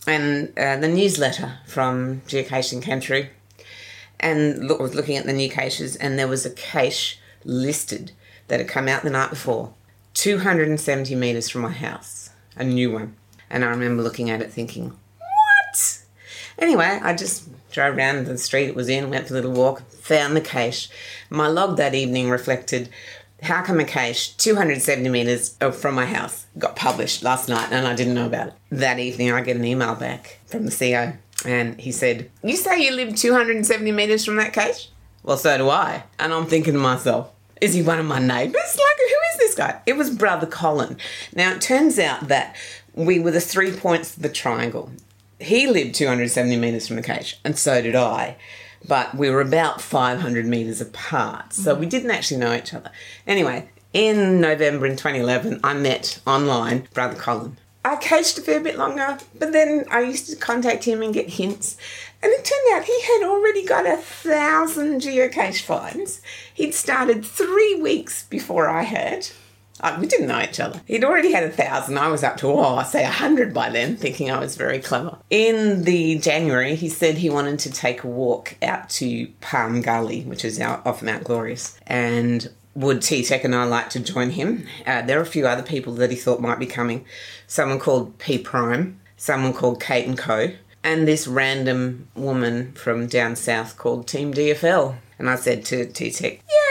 and 0.07 0.57
uh, 0.57 0.77
the 0.77 0.87
newsletter 0.87 1.59
from 1.65 2.21
geocaching 2.21 2.81
came 2.81 3.01
through 3.01 3.27
and 4.19 4.67
look, 4.67 4.79
was 4.79 4.95
looking 4.95 5.17
at 5.17 5.25
the 5.25 5.33
new 5.33 5.49
caches, 5.49 5.95
and 5.95 6.17
there 6.17 6.27
was 6.27 6.45
a 6.45 6.49
cache 6.49 7.19
listed 7.43 8.11
that 8.47 8.59
had 8.59 8.67
come 8.67 8.87
out 8.87 9.03
the 9.03 9.09
night 9.09 9.29
before, 9.29 9.73
270 10.13 11.13
metres 11.15 11.49
from 11.49 11.61
my 11.61 11.71
house, 11.71 12.31
a 12.55 12.63
new 12.63 12.91
one. 12.91 13.15
And 13.49 13.63
I 13.63 13.69
remember 13.69 14.03
looking 14.03 14.29
at 14.29 14.41
it 14.41 14.51
thinking, 14.51 14.97
what? 15.19 16.01
Anyway, 16.57 16.99
I 17.01 17.13
just 17.13 17.47
drove 17.71 17.95
around 17.95 18.25
the 18.25 18.37
street 18.37 18.69
it 18.69 18.75
was 18.75 18.89
in, 18.89 19.09
went 19.09 19.27
for 19.27 19.33
a 19.33 19.37
little 19.37 19.51
walk, 19.51 19.87
found 19.91 20.35
the 20.35 20.41
cache. 20.41 20.89
My 21.29 21.47
log 21.47 21.77
that 21.77 21.93
evening 21.93 22.29
reflected 22.29 22.89
how 23.43 23.61
come 23.61 23.79
a 23.79 23.85
cache 23.85 24.35
270 24.37 25.09
metres 25.09 25.55
from 25.79 25.95
my 25.95 26.05
house 26.05 26.45
got 26.57 26.75
published 26.75 27.23
last 27.23 27.47
night 27.49 27.71
and 27.71 27.87
I 27.87 27.95
didn't 27.95 28.15
know 28.15 28.25
about 28.25 28.47
it. 28.47 28.53
That 28.71 28.99
evening, 28.99 29.31
I 29.31 29.41
get 29.41 29.55
an 29.55 29.65
email 29.65 29.95
back 29.95 30.39
from 30.47 30.65
the 30.65 30.71
CEO 30.71 31.17
and 31.45 31.79
he 31.79 31.91
said, 31.91 32.31
You 32.43 32.55
say 32.55 32.83
you 32.83 32.91
live 32.91 33.15
270 33.15 33.91
metres 33.91 34.25
from 34.25 34.37
that 34.37 34.53
cache? 34.53 34.89
Well, 35.23 35.37
so 35.37 35.57
do 35.57 35.69
I. 35.69 36.03
And 36.19 36.33
I'm 36.33 36.45
thinking 36.45 36.73
to 36.73 36.79
myself, 36.79 37.31
is 37.61 37.73
he 37.73 37.81
one 37.81 37.99
of 37.99 38.05
my 38.05 38.19
neighbours? 38.19 38.55
Like, 38.55 38.97
who 38.97 39.15
is 39.33 39.37
this 39.39 39.55
guy? 39.55 39.81
It 39.85 39.97
was 39.97 40.09
Brother 40.09 40.47
Colin. 40.47 40.97
Now, 41.33 41.51
it 41.51 41.61
turns 41.61 41.99
out 41.99 42.27
that 42.27 42.55
we 42.93 43.19
were 43.19 43.31
the 43.31 43.41
three 43.41 43.71
points 43.71 44.15
of 44.15 44.23
the 44.23 44.29
triangle. 44.29 44.91
He 45.39 45.67
lived 45.67 45.95
270 45.95 46.57
metres 46.57 46.87
from 46.87 46.95
the 46.95 47.01
cache, 47.01 47.39
and 47.43 47.57
so 47.57 47.81
did 47.81 47.95
I. 47.95 48.37
But 48.87 49.15
we 49.15 49.29
were 49.29 49.41
about 49.41 49.81
500 49.81 50.45
metres 50.45 50.81
apart, 50.81 51.53
so 51.53 51.75
we 51.75 51.85
mm. 51.85 51.89
didn't 51.89 52.11
actually 52.11 52.39
know 52.39 52.53
each 52.53 52.73
other. 52.73 52.91
Anyway, 53.25 53.69
in 53.93 54.39
November 54.39 54.85
in 54.85 54.95
2011, 54.95 55.59
I 55.63 55.73
met 55.73 56.19
online 56.25 56.87
Brother 56.93 57.15
Colin. 57.15 57.57
I 57.83 57.95
cached 57.95 58.37
a 58.37 58.41
fair 58.41 58.59
bit 58.59 58.77
longer, 58.77 59.17
but 59.39 59.53
then 59.53 59.85
I 59.89 60.01
used 60.01 60.29
to 60.29 60.35
contact 60.35 60.83
him 60.83 61.01
and 61.01 61.13
get 61.13 61.29
hints. 61.29 61.77
And 62.21 62.31
it 62.33 62.43
turned 62.43 62.75
out 62.75 62.85
he 62.85 63.01
had 63.01 63.23
already 63.23 63.65
got 63.65 63.85
a 63.85 63.95
thousand 63.95 65.01
geocache 65.01 65.61
finds. 65.61 66.21
He'd 66.53 66.73
started 66.73 67.25
three 67.25 67.75
weeks 67.75 68.23
before 68.23 68.67
I 68.67 68.83
had. 68.83 69.29
Uh, 69.79 69.97
we 69.99 70.07
didn't 70.07 70.27
know 70.27 70.41
each 70.41 70.59
other. 70.59 70.81
He'd 70.85 71.03
already 71.03 71.31
had 71.31 71.43
a 71.43 71.49
thousand. 71.49 71.97
I 71.97 72.07
was 72.07 72.23
up 72.23 72.37
to, 72.37 72.47
oh, 72.47 72.75
I 72.75 72.83
say 72.83 73.03
a 73.03 73.09
hundred 73.11 73.53
by 73.53 73.69
then, 73.69 73.97
thinking 73.97 74.31
I 74.31 74.39
was 74.39 74.55
very 74.55 74.79
clever. 74.79 75.17
In 75.29 75.83
the 75.83 76.17
January, 76.19 76.75
he 76.75 76.89
said 76.89 77.15
he 77.15 77.29
wanted 77.29 77.59
to 77.59 77.71
take 77.71 78.03
a 78.03 78.07
walk 78.07 78.55
out 78.61 78.89
to 78.91 79.27
Palm 79.41 79.81
Gully, 79.81 80.23
which 80.23 80.43
is 80.43 80.59
out 80.59 80.85
off 80.85 81.01
Mount 81.01 81.23
Glorious, 81.23 81.79
and 81.85 82.49
would 82.77 83.01
T 83.01 83.23
Tech 83.23 83.43
and 83.43 83.55
I 83.55 83.63
like 83.63 83.89
to 83.91 83.99
join 83.99 84.29
him? 84.31 84.67
Uh, 84.85 85.01
there 85.01 85.19
are 85.19 85.23
a 85.23 85.25
few 85.25 85.47
other 85.47 85.63
people 85.63 85.93
that 85.95 86.11
he 86.11 86.15
thought 86.15 86.41
might 86.41 86.59
be 86.59 86.67
coming. 86.67 87.05
Someone 87.47 87.79
called 87.79 88.17
P 88.19 88.37
Prime, 88.37 88.99
someone 89.17 89.53
called 89.53 89.81
Kate 89.81 90.07
and 90.07 90.17
Co, 90.17 90.51
and 90.83 91.07
this 91.07 91.27
random 91.27 92.07
woman 92.15 92.73
from 92.73 93.07
down 93.07 93.35
south 93.35 93.77
called 93.77 94.07
Team 94.07 94.33
DFL. 94.33 94.95
And 95.19 95.27
I 95.29 95.35
said 95.35 95.65
to 95.65 95.87
T 95.87 96.11
Tech, 96.11 96.33
yeah, 96.47 96.66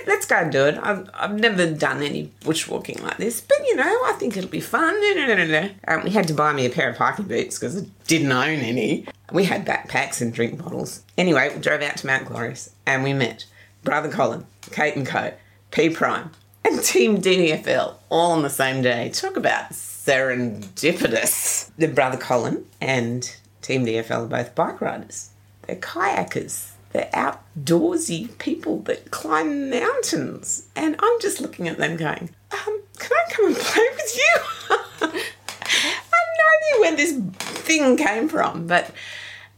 let, 0.00 0.08
let's 0.08 0.26
go 0.26 0.36
and 0.36 0.52
do 0.52 0.66
it. 0.66 0.78
I've, 0.82 1.08
I've 1.14 1.38
never 1.38 1.72
done 1.72 2.02
any 2.02 2.32
bushwalking 2.40 3.02
like 3.02 3.18
this, 3.18 3.40
but 3.40 3.58
you 3.66 3.76
know, 3.76 3.84
I 3.84 4.14
think 4.18 4.36
it'll 4.36 4.50
be 4.50 4.60
fun. 4.60 4.94
Um, 5.88 6.04
we 6.04 6.10
had 6.10 6.28
to 6.28 6.34
buy 6.34 6.52
me 6.52 6.66
a 6.66 6.70
pair 6.70 6.90
of 6.90 6.96
hiking 6.96 7.26
boots 7.26 7.58
because 7.58 7.82
I 7.82 7.86
didn't 8.06 8.32
own 8.32 8.60
any. 8.60 9.06
We 9.32 9.44
had 9.44 9.66
backpacks 9.66 10.20
and 10.20 10.32
drink 10.32 10.62
bottles. 10.62 11.02
Anyway, 11.16 11.52
we 11.54 11.60
drove 11.60 11.82
out 11.82 11.96
to 11.98 12.06
Mount 12.06 12.26
Glorious 12.26 12.70
and 12.86 13.04
we 13.04 13.12
met 13.12 13.46
Brother 13.82 14.10
Colin, 14.10 14.46
Kate 14.70 14.96
and 14.96 15.06
Co, 15.06 15.32
P 15.70 15.90
Prime, 15.90 16.30
and 16.64 16.82
Team 16.82 17.20
DFL 17.20 17.96
all 18.08 18.32
on 18.32 18.42
the 18.42 18.50
same 18.50 18.82
day. 18.82 19.10
Talk 19.10 19.36
about 19.36 19.70
serendipitous. 19.70 21.70
The 21.76 21.88
Brother 21.88 22.18
Colin 22.18 22.64
and 22.80 23.36
Team 23.62 23.86
DFL 23.86 24.24
are 24.24 24.26
both 24.26 24.54
bike 24.54 24.80
riders. 24.80 25.30
They're 25.62 25.76
kayakers. 25.76 26.72
They're 26.92 27.10
outdoorsy 27.12 28.36
people 28.38 28.80
that 28.82 29.10
climb 29.10 29.70
mountains. 29.70 30.68
And 30.74 30.96
I'm 30.98 31.20
just 31.20 31.40
looking 31.40 31.68
at 31.68 31.78
them 31.78 31.96
going, 31.96 32.30
um, 32.52 32.80
can 32.98 33.12
I 33.12 33.32
come 33.32 33.46
and 33.46 33.56
play 33.56 33.86
with 33.94 34.16
you? 34.16 34.40
I 35.62 36.20
no 36.38 36.46
idea 36.56 36.80
where 36.80 36.96
this 36.96 37.18
thing 37.62 37.96
came 37.96 38.28
from, 38.28 38.66
but 38.66 38.90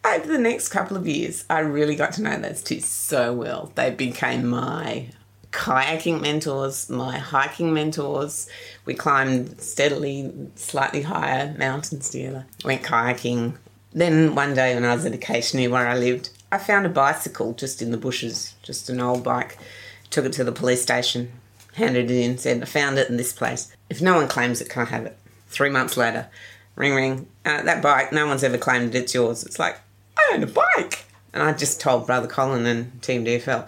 over 0.04 0.26
the 0.26 0.38
next 0.38 0.68
couple 0.68 0.96
of 0.96 1.06
years, 1.06 1.44
I 1.48 1.60
really 1.60 1.96
got 1.96 2.12
to 2.14 2.22
know 2.22 2.38
those 2.38 2.62
two 2.62 2.80
so 2.80 3.32
well. 3.32 3.72
They 3.74 3.90
became 3.90 4.46
my 4.46 5.08
kayaking 5.52 6.20
mentors, 6.20 6.90
my 6.90 7.18
hiking 7.18 7.72
mentors. 7.72 8.48
We 8.84 8.94
climbed 8.94 9.60
steadily, 9.60 10.32
slightly 10.56 11.02
higher 11.02 11.54
mountains 11.56 12.10
together. 12.10 12.46
Went 12.64 12.82
kayaking. 12.82 13.56
Then 13.92 14.34
one 14.34 14.54
day 14.54 14.74
when 14.74 14.84
I 14.84 14.94
was 14.94 15.04
at 15.04 15.54
near 15.54 15.70
where 15.70 15.86
I 15.86 15.96
lived, 15.96 16.30
I 16.52 16.58
found 16.58 16.84
a 16.84 16.90
bicycle 16.90 17.54
just 17.54 17.80
in 17.80 17.92
the 17.92 17.96
bushes, 17.96 18.54
just 18.62 18.90
an 18.90 19.00
old 19.00 19.24
bike. 19.24 19.56
Took 20.10 20.26
it 20.26 20.34
to 20.34 20.44
the 20.44 20.52
police 20.52 20.82
station, 20.82 21.32
handed 21.74 22.10
it 22.10 22.14
in, 22.14 22.36
said, 22.36 22.60
I 22.60 22.66
found 22.66 22.98
it 22.98 23.08
in 23.08 23.16
this 23.16 23.32
place. 23.32 23.74
If 23.88 24.02
no 24.02 24.16
one 24.16 24.28
claims 24.28 24.60
it, 24.60 24.68
can 24.68 24.82
I 24.82 24.90
have 24.90 25.06
it? 25.06 25.16
Three 25.48 25.70
months 25.70 25.96
later, 25.96 26.28
ring 26.76 26.94
ring, 26.94 27.26
uh, 27.46 27.62
that 27.62 27.82
bike, 27.82 28.12
no 28.12 28.26
one's 28.26 28.44
ever 28.44 28.58
claimed 28.58 28.94
it, 28.94 28.98
it's 28.98 29.14
yours. 29.14 29.44
It's 29.44 29.58
like, 29.58 29.80
I 30.18 30.32
own 30.34 30.42
a 30.42 30.46
bike. 30.46 31.06
And 31.32 31.42
I 31.42 31.54
just 31.54 31.80
told 31.80 32.06
Brother 32.06 32.28
Colin 32.28 32.66
and 32.66 33.00
Team 33.02 33.24
DFL. 33.24 33.66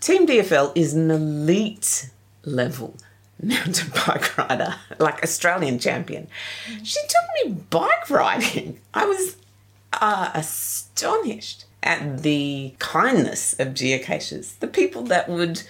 Team 0.00 0.24
DFL 0.24 0.70
is 0.76 0.94
an 0.94 1.10
elite 1.10 2.10
level 2.44 2.94
mountain 3.42 3.90
bike 4.06 4.38
rider, 4.38 4.76
like 5.00 5.24
Australian 5.24 5.80
champion. 5.80 6.28
She 6.84 7.00
took 7.08 7.44
me 7.44 7.54
bike 7.70 8.08
riding. 8.08 8.78
I 8.94 9.06
was 9.06 9.34
uh, 9.92 10.30
astonished 10.34 11.64
at 11.82 12.22
the 12.22 12.74
kindness 12.78 13.58
of 13.58 13.68
geocaches, 13.68 14.58
the 14.58 14.66
people 14.66 15.02
that 15.04 15.28
would 15.28 15.62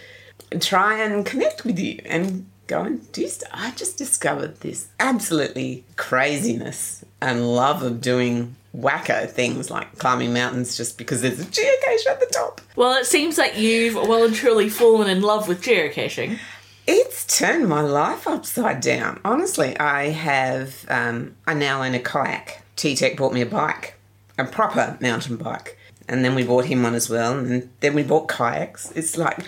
try 0.60 1.00
and 1.00 1.24
connect 1.24 1.64
with 1.64 1.78
you 1.78 2.00
and 2.04 2.46
go 2.66 2.82
and 2.82 3.10
do 3.12 3.26
stuff. 3.28 3.50
I 3.52 3.70
just 3.72 3.96
discovered 3.96 4.60
this 4.60 4.88
absolutely 4.98 5.84
craziness 5.96 7.04
and 7.20 7.54
love 7.54 7.82
of 7.82 8.00
doing 8.00 8.56
wacko 8.76 9.28
things 9.28 9.68
like 9.70 9.98
climbing 9.98 10.32
mountains 10.32 10.76
just 10.76 10.96
because 10.96 11.22
there's 11.22 11.40
a 11.40 11.44
geocache 11.44 12.06
at 12.08 12.20
the 12.20 12.30
top. 12.32 12.60
Well, 12.76 12.94
it 12.94 13.06
seems 13.06 13.36
like 13.36 13.58
you've 13.58 13.96
well 13.96 14.24
and 14.24 14.34
truly 14.34 14.68
fallen 14.68 15.08
in 15.08 15.22
love 15.22 15.48
with 15.48 15.62
geocaching. 15.62 16.38
It's 16.86 17.38
turned 17.38 17.68
my 17.68 17.82
life 17.82 18.26
upside 18.26 18.80
down. 18.80 19.20
Honestly, 19.24 19.78
I 19.78 20.10
have, 20.10 20.86
um, 20.88 21.36
I 21.46 21.54
now 21.54 21.82
own 21.82 21.94
a 21.94 22.00
kayak. 22.00 22.62
T 22.76 22.96
Tech 22.96 23.16
bought 23.16 23.32
me 23.32 23.42
a 23.42 23.46
bike, 23.46 23.94
a 24.40 24.49
proper 24.50 24.97
mountain 25.00 25.37
bike. 25.37 25.78
And 26.09 26.25
then 26.25 26.35
we 26.35 26.42
bought 26.42 26.64
him 26.64 26.82
one 26.82 26.94
as 26.94 27.09
well. 27.09 27.38
And 27.38 27.70
then 27.80 27.94
we 27.94 28.02
bought 28.02 28.28
kayaks. 28.28 28.90
It's 28.97 29.16
like, 29.16 29.38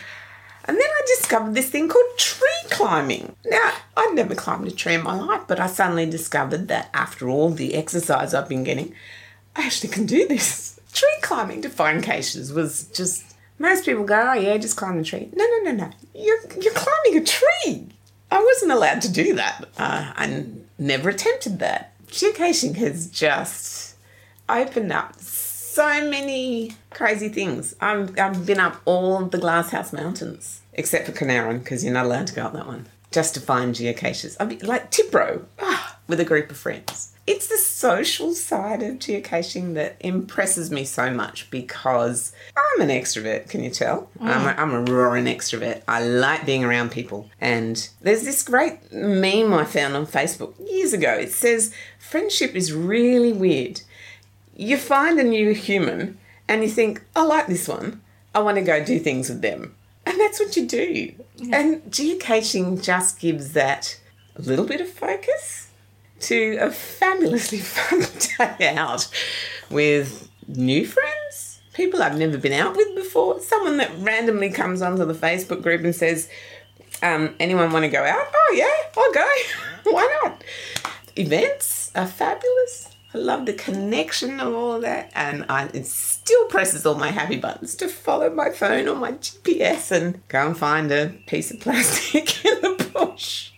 and 0.64 0.76
then 0.76 0.86
I 0.86 1.02
discovered 1.18 1.54
this 1.54 1.70
thing 1.70 1.88
called 1.88 2.18
tree 2.18 2.48
climbing. 2.70 3.34
Now, 3.44 3.72
I'd 3.96 4.14
never 4.14 4.34
climbed 4.34 4.68
a 4.68 4.70
tree 4.70 4.94
in 4.94 5.02
my 5.02 5.18
life, 5.18 5.42
but 5.48 5.58
I 5.58 5.66
suddenly 5.66 6.06
discovered 6.06 6.68
that 6.68 6.88
after 6.94 7.28
all 7.28 7.50
the 7.50 7.74
exercise 7.74 8.32
I've 8.32 8.48
been 8.48 8.62
getting, 8.62 8.94
I 9.56 9.66
actually 9.66 9.90
can 9.90 10.06
do 10.06 10.26
this. 10.26 10.78
Tree 10.92 11.08
climbing 11.22 11.62
to 11.62 11.70
find 11.70 12.02
caches 12.02 12.52
was 12.52 12.84
just. 12.88 13.24
Most 13.58 13.86
people 13.86 14.04
go, 14.04 14.30
oh 14.30 14.34
yeah, 14.34 14.56
just 14.58 14.76
climb 14.76 14.98
the 14.98 15.04
tree. 15.04 15.30
No, 15.34 15.44
no, 15.44 15.70
no, 15.70 15.84
no. 15.84 15.90
You're, 16.14 16.40
you're 16.60 16.74
climbing 16.74 17.22
a 17.22 17.24
tree. 17.24 17.88
I 18.30 18.42
wasn't 18.42 18.72
allowed 18.72 19.02
to 19.02 19.12
do 19.12 19.34
that. 19.34 19.64
Uh, 19.78 20.12
I 20.16 20.44
never 20.78 21.10
attempted 21.10 21.60
that. 21.60 21.92
Geocaching 22.08 22.76
has 22.76 23.08
just 23.08 23.91
opened 24.60 24.92
up 24.92 25.20
so 25.20 26.08
many 26.08 26.72
crazy 26.90 27.28
things. 27.28 27.74
I've, 27.80 28.18
I've 28.18 28.44
been 28.44 28.60
up 28.60 28.80
all 28.84 29.24
the 29.24 29.38
Glasshouse 29.38 29.92
Mountains, 29.92 30.60
except 30.74 31.06
for 31.06 31.12
Coonowrin, 31.12 31.60
because 31.60 31.82
you're 31.82 31.94
not 31.94 32.06
allowed 32.06 32.26
to 32.28 32.34
go 32.34 32.44
up 32.44 32.52
that 32.52 32.66
one, 32.66 32.86
just 33.10 33.34
to 33.34 33.40
find 33.40 33.74
geocaches. 33.74 34.36
I 34.38 34.44
mean, 34.44 34.60
like 34.60 34.90
Tipro, 34.90 35.44
ah, 35.60 35.98
with 36.06 36.20
a 36.20 36.24
group 36.24 36.50
of 36.50 36.58
friends. 36.58 37.08
It's 37.24 37.46
the 37.46 37.56
social 37.56 38.34
side 38.34 38.82
of 38.82 38.96
geocaching 38.96 39.74
that 39.74 39.96
impresses 40.00 40.72
me 40.72 40.84
so 40.84 41.10
much 41.10 41.48
because 41.50 42.32
I'm 42.56 42.80
an 42.80 42.88
extrovert, 42.88 43.48
can 43.48 43.62
you 43.62 43.70
tell? 43.70 44.10
Mm. 44.18 44.26
I'm, 44.26 44.46
a, 44.46 44.60
I'm 44.60 44.74
a 44.74 44.92
roaring 44.92 45.26
extrovert. 45.26 45.82
I 45.86 46.04
like 46.04 46.44
being 46.44 46.64
around 46.64 46.90
people. 46.90 47.30
And 47.40 47.88
there's 48.00 48.24
this 48.24 48.42
great 48.42 48.92
meme 48.92 49.54
I 49.54 49.64
found 49.64 49.94
on 49.94 50.04
Facebook 50.04 50.54
years 50.68 50.92
ago. 50.92 51.14
It 51.14 51.30
says, 51.30 51.72
Friendship 52.00 52.56
is 52.56 52.72
really 52.72 53.32
weird 53.32 53.82
you 54.56 54.76
find 54.76 55.18
a 55.18 55.24
new 55.24 55.54
human 55.54 56.18
and 56.48 56.62
you 56.62 56.68
think, 56.68 57.02
I 57.16 57.24
like 57.24 57.46
this 57.46 57.68
one. 57.68 58.00
I 58.34 58.40
want 58.40 58.56
to 58.56 58.62
go 58.62 58.84
do 58.84 58.98
things 58.98 59.28
with 59.28 59.42
them. 59.42 59.74
And 60.04 60.18
that's 60.18 60.40
what 60.40 60.56
you 60.56 60.66
do. 60.66 61.14
Yeah. 61.36 61.58
And 61.58 61.82
geocaching 61.84 62.82
just 62.82 63.20
gives 63.20 63.52
that 63.52 64.00
a 64.36 64.42
little 64.42 64.64
bit 64.64 64.80
of 64.80 64.88
focus 64.88 65.70
to 66.20 66.56
a 66.60 66.70
fabulously 66.70 67.58
fun 67.58 68.04
day 68.58 68.74
out 68.74 69.08
with 69.70 70.28
new 70.46 70.86
friends, 70.86 71.60
people 71.72 72.02
I've 72.02 72.18
never 72.18 72.38
been 72.38 72.52
out 72.52 72.76
with 72.76 72.94
before, 72.94 73.40
someone 73.40 73.76
that 73.78 73.90
randomly 73.98 74.50
comes 74.50 74.82
onto 74.82 75.04
the 75.04 75.14
Facebook 75.14 75.62
group 75.62 75.82
and 75.82 75.94
says, 75.94 76.28
um, 77.02 77.34
anyone 77.40 77.72
want 77.72 77.84
to 77.84 77.90
go 77.90 78.02
out? 78.02 78.26
Oh, 78.32 78.54
yeah, 78.56 79.00
I'll 79.00 79.12
go. 79.12 79.28
Why 79.92 80.20
not? 80.22 80.44
Events 81.16 81.90
are 81.94 82.06
fabulous. 82.06 82.91
I 83.14 83.18
love 83.18 83.44
the 83.44 83.52
connection 83.52 84.40
of 84.40 84.54
all 84.54 84.76
of 84.76 84.82
that, 84.82 85.10
and 85.14 85.44
I, 85.48 85.66
it 85.74 85.86
still 85.86 86.46
presses 86.46 86.86
all 86.86 86.94
my 86.94 87.10
happy 87.10 87.36
buttons 87.36 87.74
to 87.76 87.88
follow 87.88 88.30
my 88.30 88.50
phone 88.50 88.88
or 88.88 88.94
my 88.94 89.12
GPS 89.12 89.92
and 89.92 90.26
go 90.28 90.46
and 90.46 90.56
find 90.56 90.90
a 90.90 91.14
piece 91.26 91.50
of 91.50 91.60
plastic 91.60 92.44
in 92.44 92.60
the 92.62 92.90
bush. 92.94 93.50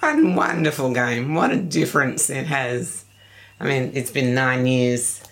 One 0.00 0.34
wonderful 0.34 0.92
game. 0.92 1.34
What 1.34 1.50
a 1.50 1.56
difference 1.56 2.28
it 2.28 2.46
has. 2.46 3.06
I 3.58 3.64
mean, 3.64 3.92
it's 3.94 4.10
been 4.10 4.34
nine 4.34 4.66
years, 4.66 5.22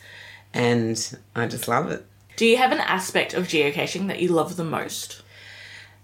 and 0.55 1.19
I 1.37 1.47
just 1.47 1.69
love 1.69 1.91
it. 1.91 2.07
Do 2.37 2.47
you 2.47 2.57
have 2.57 2.73
an 2.73 2.81
aspect 2.81 3.35
of 3.35 3.49
geocaching 3.49 4.07
that 4.07 4.21
you 4.21 4.29
love 4.29 4.57
the 4.57 4.65
most? 4.65 5.23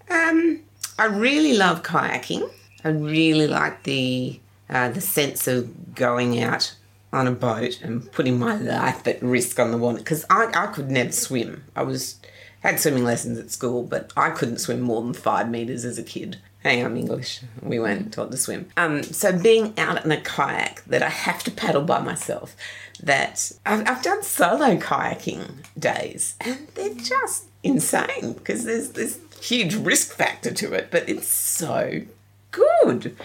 Um, 0.07 0.61
I 0.99 1.05
really 1.05 1.57
love 1.57 1.81
kayaking. 1.81 2.47
I 2.83 2.89
really 2.89 3.47
like 3.47 3.83
the 3.83 4.39
uh, 4.69 4.89
the 4.89 5.01
sense 5.01 5.47
of 5.47 5.95
going 5.95 6.43
out 6.43 6.75
on 7.13 7.27
a 7.27 7.31
boat 7.31 7.81
and 7.81 8.11
putting 8.11 8.37
my 8.37 8.55
life 8.55 9.07
at 9.07 9.21
risk 9.21 9.59
on 9.59 9.71
the 9.71 9.77
water 9.77 9.99
because 9.99 10.25
I, 10.29 10.51
I 10.53 10.67
could 10.67 10.91
never 10.91 11.11
swim. 11.11 11.63
I 11.75 11.83
was 11.83 12.19
had 12.61 12.79
swimming 12.79 13.03
lessons 13.03 13.37
at 13.37 13.51
school, 13.51 13.83
but 13.83 14.11
I 14.17 14.29
couldn't 14.31 14.57
swim 14.57 14.81
more 14.81 15.01
than 15.01 15.13
five 15.13 15.49
meters 15.49 15.85
as 15.85 15.97
a 15.97 16.03
kid. 16.03 16.37
Hey, 16.63 16.81
I'm 16.81 16.97
English. 16.97 17.41
We 17.61 17.79
weren't 17.79 18.11
taught 18.11 18.31
to 18.31 18.37
swim. 18.37 18.67
Um, 18.75 19.03
so 19.03 19.37
being 19.37 19.73
out 19.77 20.03
in 20.03 20.11
a 20.11 20.19
kayak 20.19 20.83
that 20.85 21.03
I 21.03 21.09
have 21.09 21.43
to 21.43 21.51
paddle 21.51 21.83
by 21.83 22.01
myself, 22.01 22.57
that 23.01 23.51
I've, 23.65 23.87
I've 23.87 24.01
done 24.01 24.23
solo 24.23 24.75
kayaking 24.77 25.63
days, 25.77 26.35
and 26.41 26.67
they're 26.73 26.95
just 26.95 27.45
insane 27.63 28.33
because 28.33 28.65
there's 28.65 28.89
this 28.89 29.19
huge 29.39 29.75
risk 29.75 30.13
factor 30.13 30.51
to 30.51 30.73
it, 30.73 30.89
but 30.89 31.07
it's 31.07 31.27
so 31.27 32.01
good. 32.51 33.15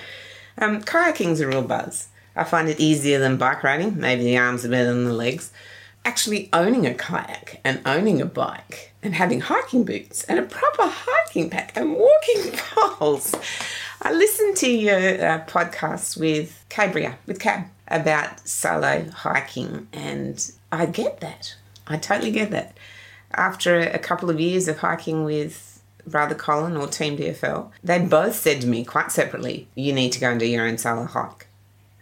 Um, 0.59 0.83
kayaking's 0.83 1.41
a 1.41 1.49
real 1.49 1.63
buzz. 1.63 2.09
I 2.35 2.45
find 2.45 2.69
it 2.69 2.81
easier 2.81 3.19
than 3.19 3.37
bike 3.37 3.63
riding. 3.63 3.99
Maybe 3.99 4.25
the 4.25 4.39
arms 4.39 4.65
are 4.65 4.71
better 4.71 4.93
than 4.93 5.05
the 5.05 5.13
legs. 5.13 5.53
Actually, 6.05 6.49
owning 6.53 6.87
a 6.87 6.95
kayak 6.95 7.61
and 7.65 7.81
owning 7.87 8.21
a 8.21 8.27
bike 8.27 8.93
and 9.03 9.15
having 9.15 9.41
hiking 9.41 9.85
boots 9.85 10.25
and 10.25 10.39
a 10.39 10.43
proper 10.43 10.85
hiking 10.87 11.51
pack 11.51 11.77
and 11.77 11.93
walking 11.93 12.53
poles. 12.57 13.35
I 14.01 14.13
listened 14.13 14.57
to 14.59 14.71
your 14.71 14.97
uh, 14.97 15.45
podcast 15.47 16.19
with 16.19 16.65
Cabria, 16.71 17.17
with 17.27 17.39
Cab, 17.39 17.67
about 17.87 18.49
solo 18.49 19.09
hiking, 19.11 19.87
and 19.93 20.51
I 20.73 20.87
get 20.87 21.21
that. 21.21 21.55
I 21.87 21.99
totally 21.99 22.33
get 22.33 22.51
that. 22.51 22.77
After 23.33 23.79
a 23.79 23.99
couple 23.99 24.29
of 24.29 24.41
years 24.41 24.67
of 24.67 24.79
hiking 24.79 25.25
with 25.25 25.83
Brother 26.07 26.35
Colin 26.35 26.77
or 26.77 26.89
Team 26.89 27.17
DFL, 27.17 27.71
they 27.85 27.99
both 28.01 28.35
said 28.35 28.61
to 28.63 28.67
me 28.67 28.85
quite 28.85 29.13
separately, 29.13 29.69
You 29.75 29.93
need 29.93 30.11
to 30.13 30.21
go 30.21 30.31
and 30.31 30.41
do 30.41 30.47
your 30.47 30.67
own 30.67 30.79
solo 30.79 31.05
hike 31.05 31.47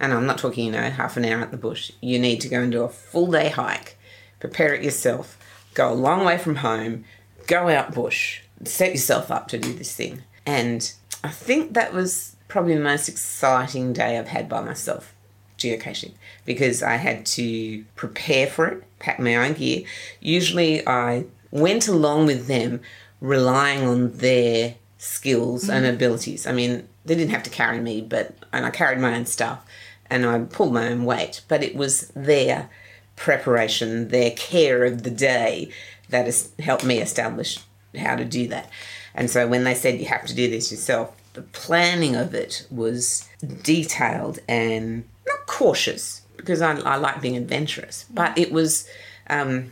and 0.01 0.15
I'm 0.15 0.27
not 0.27 0.39
talking, 0.39 0.65
you 0.65 0.73
know, 0.73 0.91
half 0.91 1.17
an 1.17 1.27
hour 1.27 1.43
at 1.43 1.51
the 1.51 1.59
bush. 1.59 1.93
You 2.01 2.19
need 2.19 2.41
to 2.41 2.49
go 2.49 2.61
and 2.61 2.73
do 2.73 2.83
a 2.83 2.89
full 2.89 3.31
day 3.31 3.51
hike, 3.51 3.99
prepare 4.41 4.75
it 4.75 4.83
yourself, 4.83 5.39
go 5.75 5.93
a 5.93 5.95
long 5.95 6.25
way 6.25 6.39
from 6.39 6.57
home, 6.57 7.05
go 7.47 7.69
out 7.69 7.95
bush, 7.95 8.41
set 8.65 8.93
yourself 8.93 9.31
up 9.31 9.49
to 9.49 9.59
do 9.59 9.75
this 9.75 9.95
thing. 9.95 10.23
And 10.47 10.91
I 11.23 11.29
think 11.29 11.75
that 11.75 11.93
was 11.93 12.35
probably 12.49 12.75
the 12.75 12.81
most 12.81 13.09
exciting 13.09 13.93
day 13.93 14.19
I've 14.19 14.29
had 14.29 14.49
by 14.49 14.63
myself, 14.63 15.15
geocaching, 15.59 16.13
because 16.47 16.83
I 16.83 16.97
had 16.97 17.27
to 17.27 17.85
prepare 17.95 18.47
for 18.47 18.67
it, 18.67 18.85
pack 18.99 19.21
my 19.21 19.37
own 19.37 19.53
gear. 19.53 19.85
Usually 20.21 20.87
I 20.87 21.27
went 21.51 21.89
along 21.89 22.27
with 22.27 22.47
them 22.47 22.81
relying 23.21 23.87
on 23.87 24.13
their 24.13 24.77
skills 24.97 25.65
mm-hmm. 25.65 25.73
and 25.73 25.87
abilities. 25.87 26.47
I 26.47 26.53
mean, 26.53 26.89
they 27.05 27.15
didn't 27.15 27.33
have 27.33 27.43
to 27.43 27.51
carry 27.51 27.81
me, 27.81 28.01
but 28.01 28.35
and 28.53 28.65
I 28.65 28.71
carried 28.71 28.99
my 28.99 29.15
own 29.15 29.27
stuff 29.27 29.65
and 30.11 30.27
I 30.27 30.41
pulled 30.41 30.73
my 30.73 30.89
own 30.89 31.05
weight, 31.05 31.43
but 31.49 31.63
it 31.63 31.75
was 31.77 32.09
their 32.17 32.69
preparation, 33.17 34.09
their 34.09 34.33
care 34.33 34.85
of 34.85 35.03
the 35.03 35.11
day 35.11 35.71
that 36.09 36.27
has 36.27 36.53
helped 36.59 36.85
me 36.85 36.99
establish 36.99 37.59
how 37.97 38.17
to 38.17 38.25
do 38.25 38.49
that. 38.49 38.69
And 39.15 39.31
so 39.31 39.47
when 39.47 39.65
they 39.65 39.75
said 39.75 39.99
you 39.99 40.07
have 40.07 40.27
to 40.27 40.35
do 40.35 40.51
this 40.51 40.71
yourself, 40.71 41.15
the 41.35 41.43
planning 41.43 42.17
of 42.17 42.35
it 42.35 42.67
was 42.71 43.29
detailed 43.63 44.41
and 44.49 45.05
not 45.27 45.47
cautious 45.47 46.23
because 46.37 46.61
I, 46.61 46.79
I 46.81 46.97
like 46.97 47.21
being 47.21 47.37
adventurous, 47.37 48.05
but 48.11 48.37
it 48.37 48.51
was 48.51 48.89
um, 49.29 49.71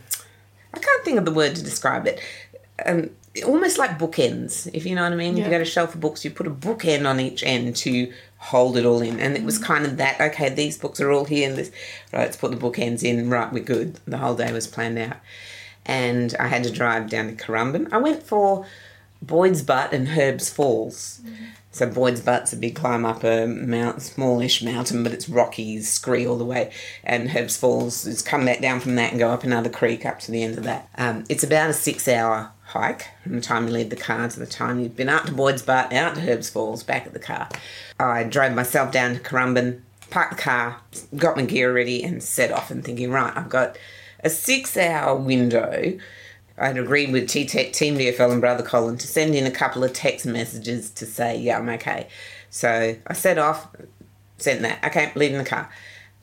I 0.72 0.78
can't 0.78 1.04
think 1.04 1.18
of 1.18 1.24
the 1.24 1.32
word 1.32 1.56
to 1.56 1.62
describe 1.62 2.06
it. 2.06 2.20
Um, 2.86 3.10
almost 3.44 3.78
like 3.78 3.98
bookends, 3.98 4.70
if 4.72 4.86
you 4.86 4.94
know 4.94 5.02
what 5.02 5.12
I 5.12 5.16
mean. 5.16 5.36
Yeah. 5.36 5.44
You 5.44 5.50
got 5.50 5.60
a 5.60 5.64
shelf 5.64 5.94
of 5.94 6.00
books, 6.00 6.24
you 6.24 6.30
put 6.30 6.46
a 6.46 6.50
bookend 6.50 7.08
on 7.08 7.20
each 7.20 7.42
end 7.42 7.74
to 7.76 8.12
hold 8.38 8.76
it 8.76 8.84
all 8.84 9.02
in. 9.02 9.20
And 9.20 9.36
it 9.36 9.44
was 9.44 9.58
kind 9.58 9.84
of 9.84 9.96
that, 9.96 10.20
okay, 10.20 10.48
these 10.48 10.78
books 10.78 11.00
are 11.00 11.10
all 11.10 11.24
here 11.24 11.48
and 11.48 11.58
this, 11.58 11.70
right, 12.12 12.20
let's 12.20 12.36
put 12.36 12.50
the 12.50 12.56
bookends 12.56 13.02
in, 13.02 13.28
right, 13.28 13.52
we're 13.52 13.62
good. 13.62 13.98
The 14.06 14.18
whole 14.18 14.34
day 14.34 14.52
was 14.52 14.66
planned 14.66 14.98
out. 14.98 15.16
And 15.84 16.34
I 16.38 16.48
had 16.48 16.64
to 16.64 16.70
drive 16.70 17.10
down 17.10 17.28
to 17.28 17.34
Currumbin. 17.34 17.92
I 17.92 17.98
went 17.98 18.22
for 18.22 18.66
Boyd's 19.20 19.62
Butt 19.62 19.92
and 19.92 20.08
Herb's 20.08 20.50
Falls. 20.50 21.20
So 21.70 21.86
Boyd's 21.86 22.20
Butt's 22.20 22.52
a 22.52 22.56
big 22.56 22.74
climb 22.74 23.04
up 23.04 23.24
a 23.24 23.46
mount, 23.46 24.02
smallish 24.02 24.62
mountain, 24.62 25.02
but 25.02 25.12
it's 25.12 25.28
rocky, 25.28 25.80
scree 25.80 26.26
all 26.26 26.36
the 26.36 26.44
way. 26.44 26.72
And 27.04 27.30
Herb's 27.30 27.56
Falls 27.56 28.06
is 28.06 28.22
come 28.22 28.44
back 28.44 28.60
down 28.60 28.80
from 28.80 28.96
that 28.96 29.10
and 29.10 29.18
go 29.18 29.30
up 29.30 29.44
another 29.44 29.70
creek 29.70 30.06
up 30.06 30.18
to 30.20 30.32
the 30.32 30.42
end 30.42 30.58
of 30.58 30.64
that. 30.64 30.88
Um, 30.96 31.24
it's 31.28 31.44
about 31.44 31.70
a 31.70 31.74
six-hour 31.74 32.52
hike 32.68 33.08
from 33.22 33.34
the 33.34 33.40
time 33.40 33.66
you 33.66 33.72
leave 33.72 33.90
the 33.90 33.96
car 33.96 34.28
to 34.28 34.38
the 34.40 34.46
time 34.46 34.80
you've 34.80 34.96
been 34.96 35.08
out 35.08 35.26
to 35.26 35.32
Boyd's 35.32 35.62
Butt, 35.62 35.92
out 35.92 36.14
to 36.14 36.20
Herb's 36.20 36.50
Falls, 36.50 36.82
back 36.82 37.06
at 37.06 37.12
the 37.12 37.18
car. 37.18 37.48
I 37.98 38.24
drove 38.24 38.54
myself 38.54 38.92
down 38.92 39.14
to 39.14 39.20
Currumbin, 39.20 39.80
parked 40.10 40.36
the 40.36 40.42
car, 40.42 40.80
got 41.16 41.36
my 41.36 41.44
gear 41.44 41.72
ready, 41.72 42.02
and 42.02 42.22
set 42.22 42.52
off 42.52 42.70
and 42.70 42.84
thinking, 42.84 43.10
right, 43.10 43.36
I've 43.36 43.48
got 43.48 43.76
a 44.22 44.30
six-hour 44.30 45.16
window 45.16 45.98
I'd 46.60 46.76
agreed 46.76 47.12
with 47.12 47.28
T-Tech, 47.28 47.72
Team 47.72 47.96
DFL 47.96 48.32
and 48.32 48.40
Brother 48.40 48.64
Colin 48.64 48.98
to 48.98 49.06
send 49.06 49.34
in 49.34 49.46
a 49.46 49.50
couple 49.50 49.84
of 49.84 49.92
text 49.92 50.26
messages 50.26 50.90
to 50.90 51.06
say, 51.06 51.38
yeah, 51.38 51.58
I'm 51.58 51.68
okay. 51.70 52.08
So 52.50 52.96
I 53.06 53.12
set 53.12 53.38
off, 53.38 53.68
sent 54.38 54.62
that. 54.62 54.84
Okay, 54.84 55.12
leaving 55.14 55.38
the 55.38 55.44
car. 55.44 55.70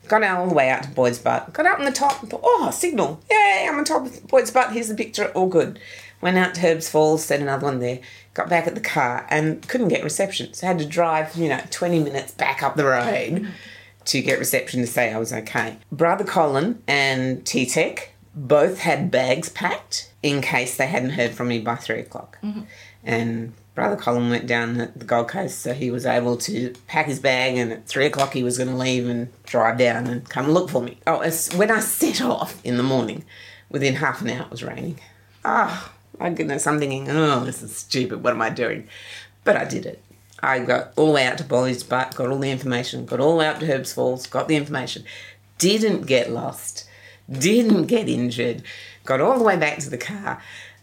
Got 0.08 0.22
out 0.22 0.40
all 0.40 0.48
the 0.48 0.54
way 0.54 0.68
out 0.68 0.82
to 0.84 0.90
Boyd's 0.90 1.18
Butt. 1.18 1.52
Got 1.52 1.66
out 1.66 1.78
on 1.78 1.84
the 1.84 1.90
top 1.90 2.20
thought, 2.28 2.40
oh, 2.44 2.70
signal. 2.70 3.20
Yay, 3.30 3.66
I'm 3.68 3.78
on 3.78 3.84
top 3.84 4.06
of 4.06 4.28
Boyd's 4.28 4.50
Butt. 4.50 4.72
Here's 4.72 4.88
the 4.88 4.94
picture. 4.94 5.28
All 5.28 5.48
good. 5.48 5.80
Went 6.20 6.38
out 6.38 6.54
to 6.54 6.60
Herb's 6.60 6.88
Falls, 6.88 7.24
set 7.24 7.40
another 7.40 7.66
one 7.66 7.78
there. 7.80 8.00
Got 8.34 8.48
back 8.48 8.66
at 8.66 8.74
the 8.74 8.80
car 8.80 9.26
and 9.30 9.66
couldn't 9.68 9.88
get 9.88 10.04
reception. 10.04 10.52
So 10.54 10.66
I 10.66 10.68
had 10.68 10.78
to 10.78 10.86
drive, 10.86 11.36
you 11.36 11.48
know, 11.48 11.60
20 11.70 12.00
minutes 12.00 12.32
back 12.32 12.62
up 12.62 12.76
the 12.76 12.84
road 12.84 13.48
to 14.06 14.22
get 14.22 14.38
reception 14.38 14.80
to 14.80 14.86
say 14.86 15.12
I 15.12 15.18
was 15.18 15.32
okay. 15.32 15.78
Brother 15.92 16.24
Colin 16.24 16.82
and 16.86 17.44
T-Tech 17.44 18.12
both 18.34 18.80
had 18.80 19.10
bags 19.10 19.48
packed 19.48 20.12
in 20.22 20.40
case 20.42 20.76
they 20.76 20.86
hadn't 20.86 21.10
heard 21.10 21.32
from 21.32 21.48
me 21.48 21.58
by 21.58 21.74
three 21.76 22.00
o'clock. 22.00 22.38
And 23.02 23.52
Brother 23.74 23.96
Colin 23.96 24.30
went 24.30 24.46
down 24.46 24.76
the 24.96 25.04
Gold 25.04 25.28
Coast, 25.28 25.60
so 25.60 25.72
he 25.74 25.90
was 25.90 26.06
able 26.06 26.36
to 26.38 26.74
pack 26.86 27.06
his 27.06 27.18
bag, 27.20 27.56
and 27.56 27.72
at 27.72 27.86
three 27.86 28.06
o'clock 28.06 28.32
he 28.32 28.42
was 28.42 28.58
going 28.58 28.70
to 28.70 28.76
leave 28.76 29.08
and 29.08 29.30
drive 29.44 29.78
down 29.78 30.06
and 30.06 30.28
come 30.28 30.50
look 30.50 30.70
for 30.70 30.82
me. 30.82 30.98
Oh, 31.06 31.20
as, 31.20 31.52
when 31.54 31.70
I 31.70 31.80
set 31.80 32.20
off 32.20 32.60
in 32.64 32.76
the 32.78 32.82
morning, 32.82 33.24
within 33.70 33.96
half 33.96 34.20
an 34.22 34.30
hour 34.30 34.42
it 34.42 34.50
was 34.50 34.64
raining. 34.64 34.98
Ah, 35.44 35.92
my 36.18 36.30
goodness, 36.30 36.66
I'm 36.66 36.78
thinking, 36.78 37.10
oh, 37.10 37.44
this 37.44 37.62
is 37.62 37.76
stupid. 37.76 38.22
What 38.22 38.32
am 38.32 38.42
I 38.42 38.50
doing? 38.50 38.88
But 39.44 39.56
I 39.56 39.64
did 39.64 39.86
it. 39.86 40.02
I 40.42 40.58
got 40.60 40.92
all 40.96 41.06
the 41.06 41.12
way 41.12 41.26
out 41.26 41.38
to 41.38 41.44
Boyd's 41.44 41.82
Butt, 41.82 42.14
got 42.14 42.28
all 42.28 42.38
the 42.38 42.50
information, 42.50 43.06
got 43.06 43.20
all 43.20 43.40
up 43.40 43.60
to 43.60 43.72
Herbs 43.72 43.94
Falls, 43.94 44.26
got 44.26 44.48
the 44.48 44.56
information, 44.56 45.04
didn't 45.58 46.06
get 46.06 46.30
lost, 46.30 46.86
didn't 47.30 47.86
get 47.86 48.08
injured, 48.08 48.62
got 49.04 49.20
all 49.20 49.38
the 49.38 49.44
way 49.44 49.56
back 49.56 49.78
to 49.78 49.90
the 49.90 49.96
car, 49.96 50.42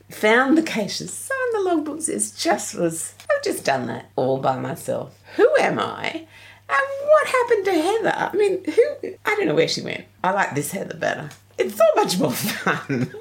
found 0.09 0.57
the 0.57 0.63
caches, 0.63 1.13
signed 1.13 1.53
the 1.53 1.69
logbooks. 1.69 2.09
It 2.09 2.35
just 2.37 2.75
was, 2.75 3.13
I've 3.31 3.43
just 3.43 3.63
done 3.63 3.85
that 3.87 4.09
all 4.15 4.39
by 4.39 4.57
myself. 4.57 5.17
Who 5.35 5.47
am 5.59 5.79
I? 5.79 6.25
And 6.69 7.07
what 7.07 7.27
happened 7.27 7.65
to 7.65 7.71
Heather? 7.73 8.13
I 8.15 8.35
mean, 8.35 8.63
who? 8.65 9.15
I 9.25 9.35
don't 9.35 9.47
know 9.47 9.55
where 9.55 9.67
she 9.67 9.81
went. 9.81 10.05
I 10.23 10.31
like 10.31 10.55
this 10.55 10.71
Heather 10.71 10.97
better. 10.97 11.29
It's 11.57 11.75
so 11.75 11.83
much 11.95 12.17
more 12.17 12.31
fun. 12.31 13.13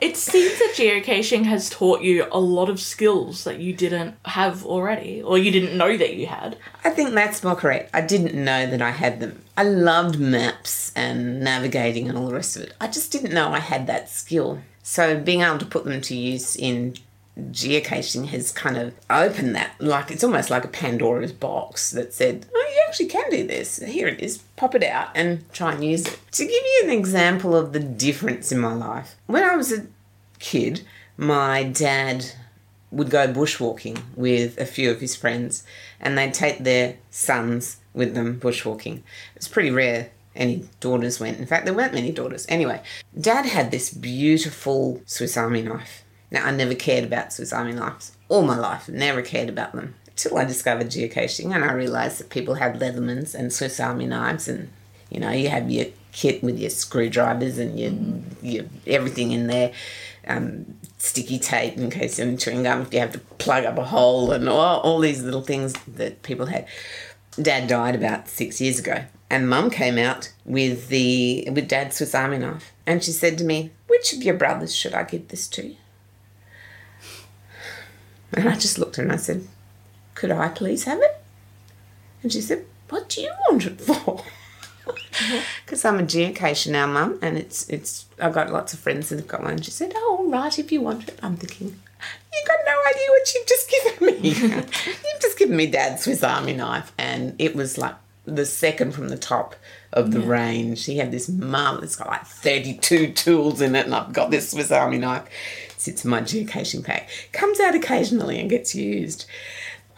It 0.00 0.16
seems 0.16 0.56
that 0.58 0.74
geocaching 0.76 1.44
has 1.46 1.68
taught 1.68 2.02
you 2.02 2.26
a 2.30 2.38
lot 2.38 2.68
of 2.68 2.78
skills 2.80 3.42
that 3.42 3.58
you 3.58 3.72
didn't 3.72 4.14
have 4.26 4.64
already, 4.64 5.20
or 5.20 5.38
you 5.38 5.50
didn't 5.50 5.76
know 5.76 5.96
that 5.96 6.14
you 6.14 6.28
had. 6.28 6.56
I 6.84 6.90
think 6.90 7.14
that's 7.14 7.42
more 7.42 7.56
correct. 7.56 7.90
I 7.92 8.02
didn't 8.02 8.34
know 8.34 8.66
that 8.66 8.80
I 8.80 8.92
had 8.92 9.18
them. 9.18 9.42
I 9.56 9.64
loved 9.64 10.20
maps 10.20 10.92
and 10.94 11.40
navigating 11.40 12.08
and 12.08 12.16
all 12.16 12.28
the 12.28 12.34
rest 12.34 12.56
of 12.56 12.62
it. 12.62 12.74
I 12.80 12.86
just 12.86 13.10
didn't 13.10 13.34
know 13.34 13.50
I 13.50 13.58
had 13.58 13.88
that 13.88 14.08
skill. 14.08 14.60
So 14.84 15.18
being 15.18 15.42
able 15.42 15.58
to 15.58 15.66
put 15.66 15.84
them 15.84 16.00
to 16.00 16.16
use 16.16 16.54
in 16.54 16.94
geocaching 17.38 18.26
has 18.28 18.50
kind 18.52 18.76
of 18.76 18.94
opened 19.08 19.54
that. 19.54 19.72
Like 19.78 20.10
it's 20.10 20.24
almost 20.24 20.50
like 20.50 20.64
a 20.64 20.68
Pandora's 20.68 21.32
box 21.32 21.90
that 21.92 22.12
said, 22.12 22.46
"Oh, 22.54 22.72
you 22.74 22.82
actually 22.86 23.06
can 23.06 23.30
do 23.30 23.46
this. 23.46 23.78
Here 23.78 24.08
it 24.08 24.20
is. 24.20 24.38
Pop 24.56 24.74
it 24.74 24.82
out 24.82 25.08
and 25.14 25.50
try 25.52 25.72
and 25.72 25.84
use 25.84 26.06
it." 26.06 26.18
To 26.32 26.44
give 26.44 26.52
you 26.52 26.82
an 26.84 26.90
example 26.90 27.56
of 27.56 27.72
the 27.72 27.80
difference 27.80 28.52
in 28.52 28.58
my 28.58 28.74
life, 28.74 29.14
when 29.26 29.44
I 29.44 29.56
was 29.56 29.72
a 29.72 29.86
kid, 30.38 30.82
my 31.16 31.62
dad 31.62 32.26
would 32.90 33.10
go 33.10 33.28
bushwalking 33.28 34.00
with 34.16 34.58
a 34.58 34.64
few 34.64 34.90
of 34.90 35.00
his 35.00 35.14
friends, 35.14 35.64
and 36.00 36.16
they'd 36.16 36.32
take 36.34 36.58
their 36.58 36.96
sons 37.10 37.76
with 37.92 38.14
them 38.14 38.40
bushwalking. 38.40 39.02
It's 39.36 39.48
pretty 39.48 39.70
rare 39.70 40.10
any 40.34 40.68
daughters 40.80 41.20
went. 41.20 41.38
In 41.38 41.46
fact, 41.46 41.64
there 41.64 41.74
weren't 41.74 41.92
many 41.92 42.12
daughters. 42.12 42.46
Anyway, 42.48 42.80
Dad 43.20 43.44
had 43.44 43.70
this 43.70 43.90
beautiful 43.90 45.02
Swiss 45.04 45.36
Army 45.36 45.62
knife. 45.62 46.04
Now, 46.30 46.46
I 46.46 46.50
never 46.50 46.74
cared 46.74 47.04
about 47.04 47.32
Swiss 47.32 47.52
Army 47.52 47.72
knives 47.72 48.12
all 48.28 48.42
my 48.42 48.58
life, 48.58 48.88
never 48.88 49.22
cared 49.22 49.48
about 49.48 49.72
them 49.72 49.94
until 50.06 50.36
I 50.38 50.44
discovered 50.44 50.88
geocaching 50.88 51.54
and 51.54 51.64
I 51.64 51.72
realised 51.72 52.18
that 52.20 52.30
people 52.30 52.54
had 52.54 52.78
Leathermans 52.78 53.34
and 53.34 53.52
Swiss 53.52 53.80
Army 53.80 54.06
knives, 54.06 54.48
and 54.48 54.70
you 55.10 55.20
know, 55.20 55.30
you 55.30 55.48
have 55.48 55.70
your 55.70 55.86
kit 56.12 56.42
with 56.42 56.58
your 56.58 56.70
screwdrivers 56.70 57.58
and 57.58 57.78
your, 57.78 57.92
your 58.42 58.64
everything 58.86 59.32
in 59.32 59.46
there. 59.46 59.72
Um, 60.26 60.74
sticky 60.98 61.38
tape 61.38 61.78
in 61.78 61.90
case 61.90 62.18
you're 62.18 62.36
chewing 62.36 62.64
gum 62.64 62.82
if 62.82 62.92
you 62.92 63.00
have 63.00 63.12
to 63.12 63.18
plug 63.38 63.64
up 63.64 63.78
a 63.78 63.84
hole 63.84 64.32
and 64.32 64.48
all, 64.48 64.80
all 64.80 64.98
these 64.98 65.22
little 65.22 65.40
things 65.40 65.72
that 65.86 66.22
people 66.22 66.46
had. 66.46 66.66
Dad 67.40 67.68
died 67.68 67.94
about 67.94 68.28
six 68.28 68.60
years 68.60 68.80
ago, 68.80 69.04
and 69.30 69.48
Mum 69.48 69.70
came 69.70 69.96
out 69.96 70.32
with 70.44 70.88
the 70.88 71.48
with 71.52 71.68
Dad's 71.68 71.96
Swiss 71.96 72.14
Army 72.14 72.38
knife, 72.38 72.72
and 72.84 73.02
she 73.02 73.12
said 73.12 73.38
to 73.38 73.44
me, 73.44 73.70
"Which 73.86 74.12
of 74.12 74.22
your 74.22 74.34
brothers 74.34 74.74
should 74.74 74.92
I 74.92 75.04
give 75.04 75.28
this 75.28 75.46
to?" 75.48 75.76
And 78.32 78.48
I 78.48 78.54
just 78.54 78.78
looked 78.78 78.98
at 78.98 79.02
her 79.02 79.02
and 79.04 79.12
I 79.12 79.16
said, 79.16 79.46
"Could 80.14 80.30
I 80.30 80.48
please 80.48 80.84
have 80.84 81.00
it?" 81.00 81.22
And 82.22 82.32
she 82.32 82.40
said, 82.40 82.64
"What 82.88 83.08
do 83.08 83.22
you 83.22 83.32
want 83.48 83.66
it 83.66 83.80
for?" 83.80 84.24
Mm-hmm. 84.86 85.38
Because 85.64 85.84
I'm 85.84 85.98
a 85.98 86.02
geocacher 86.02 86.70
now, 86.70 86.86
Mum, 86.86 87.18
and 87.22 87.36
it's 87.36 87.68
it's 87.68 88.06
I've 88.20 88.34
got 88.34 88.52
lots 88.52 88.72
of 88.72 88.78
friends 88.78 89.08
that 89.08 89.18
have 89.18 89.28
got 89.28 89.42
one. 89.42 89.60
She 89.60 89.70
said, 89.70 89.92
"Oh, 89.94 90.18
all 90.20 90.30
right, 90.30 90.58
if 90.58 90.70
you 90.70 90.80
want 90.80 91.08
it." 91.08 91.18
I'm 91.22 91.36
thinking, 91.36 91.68
you 91.68 92.44
got 92.46 92.58
no 92.66 92.76
idea 92.88 93.08
what 93.08 93.34
you've 93.34 93.46
just 93.46 93.70
given 93.70 94.06
me. 94.06 94.28
you've 95.08 95.20
just 95.20 95.38
given 95.38 95.56
me 95.56 95.66
Dad's 95.66 96.02
Swiss 96.02 96.22
Army 96.22 96.54
knife, 96.54 96.92
and 96.98 97.34
it 97.38 97.54
was 97.54 97.78
like 97.78 97.94
the 98.24 98.46
second 98.46 98.92
from 98.92 99.08
the 99.08 99.18
top 99.18 99.56
of 99.92 100.12
the 100.12 100.20
range. 100.20 100.84
He 100.84 100.98
had 100.98 101.10
this 101.10 101.28
mum 101.28 101.80
that's 101.80 101.96
got 101.96 102.08
like 102.08 102.26
32 102.26 103.12
tools 103.12 103.60
in 103.60 103.74
it, 103.74 103.86
and 103.86 103.94
I've 103.94 104.12
got 104.12 104.30
this 104.30 104.50
Swiss 104.50 104.70
Army 104.70 104.98
knife. 104.98 105.24
Sits 105.78 106.04
in 106.04 106.10
my 106.10 106.20
geocaching 106.20 106.84
pack. 106.84 107.08
Comes 107.32 107.60
out 107.60 107.74
occasionally 107.74 108.40
and 108.40 108.50
gets 108.50 108.74
used. 108.74 109.26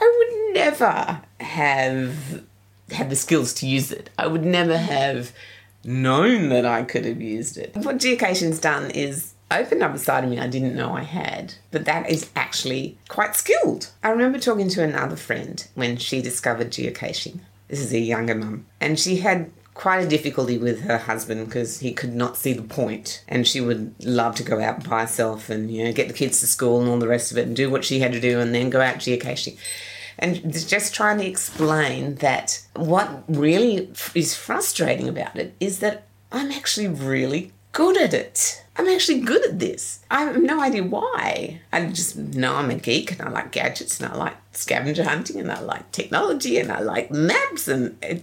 I 0.00 0.14
would 0.18 0.54
never 0.54 1.22
have 1.40 2.44
had 2.90 3.10
the 3.10 3.16
skills 3.16 3.54
to 3.54 3.66
use 3.66 3.92
it. 3.92 4.10
I 4.18 4.26
would 4.26 4.44
never 4.44 4.76
have 4.76 5.32
known 5.84 6.48
that 6.50 6.66
I 6.66 6.82
could 6.82 7.04
have 7.04 7.20
used 7.20 7.56
it. 7.56 7.74
What 7.76 7.98
geocaching's 7.98 8.58
done 8.58 8.90
is 8.90 9.34
opened 9.50 9.82
up 9.82 9.94
a 9.94 9.98
side 9.98 10.24
of 10.24 10.30
me 10.30 10.38
I 10.38 10.46
didn't 10.46 10.76
know 10.76 10.94
I 10.94 11.02
had, 11.02 11.54
but 11.70 11.84
that 11.86 12.08
is 12.10 12.30
actually 12.36 12.98
quite 13.08 13.34
skilled. 13.34 13.90
I 14.02 14.10
remember 14.10 14.38
talking 14.38 14.68
to 14.70 14.82
another 14.82 15.16
friend 15.16 15.66
when 15.74 15.96
she 15.96 16.22
discovered 16.22 16.70
geocaching. 16.70 17.40
This 17.68 17.80
is 17.80 17.92
a 17.92 17.98
younger 17.98 18.34
mum, 18.34 18.66
and 18.80 18.98
she 18.98 19.16
had 19.18 19.50
quite 19.80 20.04
a 20.04 20.08
difficulty 20.08 20.58
with 20.58 20.82
her 20.82 20.98
husband 20.98 21.46
because 21.46 21.80
he 21.80 21.90
could 21.90 22.14
not 22.14 22.36
see 22.36 22.52
the 22.52 22.60
point 22.60 23.24
and 23.26 23.48
she 23.48 23.62
would 23.62 23.94
love 24.04 24.34
to 24.34 24.42
go 24.42 24.60
out 24.60 24.86
by 24.86 25.00
herself 25.00 25.48
and 25.48 25.70
you 25.70 25.82
know 25.82 25.90
get 25.90 26.06
the 26.06 26.12
kids 26.12 26.38
to 26.38 26.46
school 26.46 26.82
and 26.82 26.90
all 26.90 26.98
the 26.98 27.08
rest 27.08 27.32
of 27.32 27.38
it 27.38 27.46
and 27.46 27.56
do 27.56 27.70
what 27.70 27.82
she 27.82 27.98
had 27.98 28.12
to 28.12 28.20
do 28.20 28.40
and 28.40 28.54
then 28.54 28.68
go 28.68 28.82
out 28.82 28.96
geocaching 28.96 29.56
and 30.18 30.52
just 30.52 30.94
trying 30.94 31.16
to 31.16 31.26
explain 31.26 32.16
that 32.16 32.62
what 32.76 33.24
really 33.26 33.90
is 34.14 34.34
frustrating 34.34 35.08
about 35.08 35.36
it 35.36 35.54
is 35.60 35.78
that 35.78 36.06
I'm 36.30 36.52
actually 36.52 36.88
really 36.88 37.50
good 37.72 37.96
at 37.96 38.12
it. 38.12 38.62
I'm 38.76 38.86
actually 38.86 39.20
good 39.20 39.44
at 39.46 39.58
this. 39.60 40.00
I 40.10 40.24
have 40.24 40.42
no 40.42 40.60
idea 40.60 40.84
why. 40.84 41.62
I 41.72 41.86
just 41.86 42.16
know 42.16 42.56
I'm 42.56 42.70
a 42.70 42.74
geek 42.74 43.12
and 43.12 43.22
I 43.22 43.30
like 43.30 43.50
gadgets 43.52 43.98
and 43.98 44.12
I 44.12 44.16
like 44.16 44.36
scavenger 44.52 45.04
hunting 45.04 45.40
and 45.40 45.50
I 45.50 45.60
like 45.60 45.90
technology 45.90 46.58
and 46.58 46.70
I 46.70 46.80
like 46.80 47.10
maps 47.10 47.66
and 47.66 47.96
it, 48.02 48.22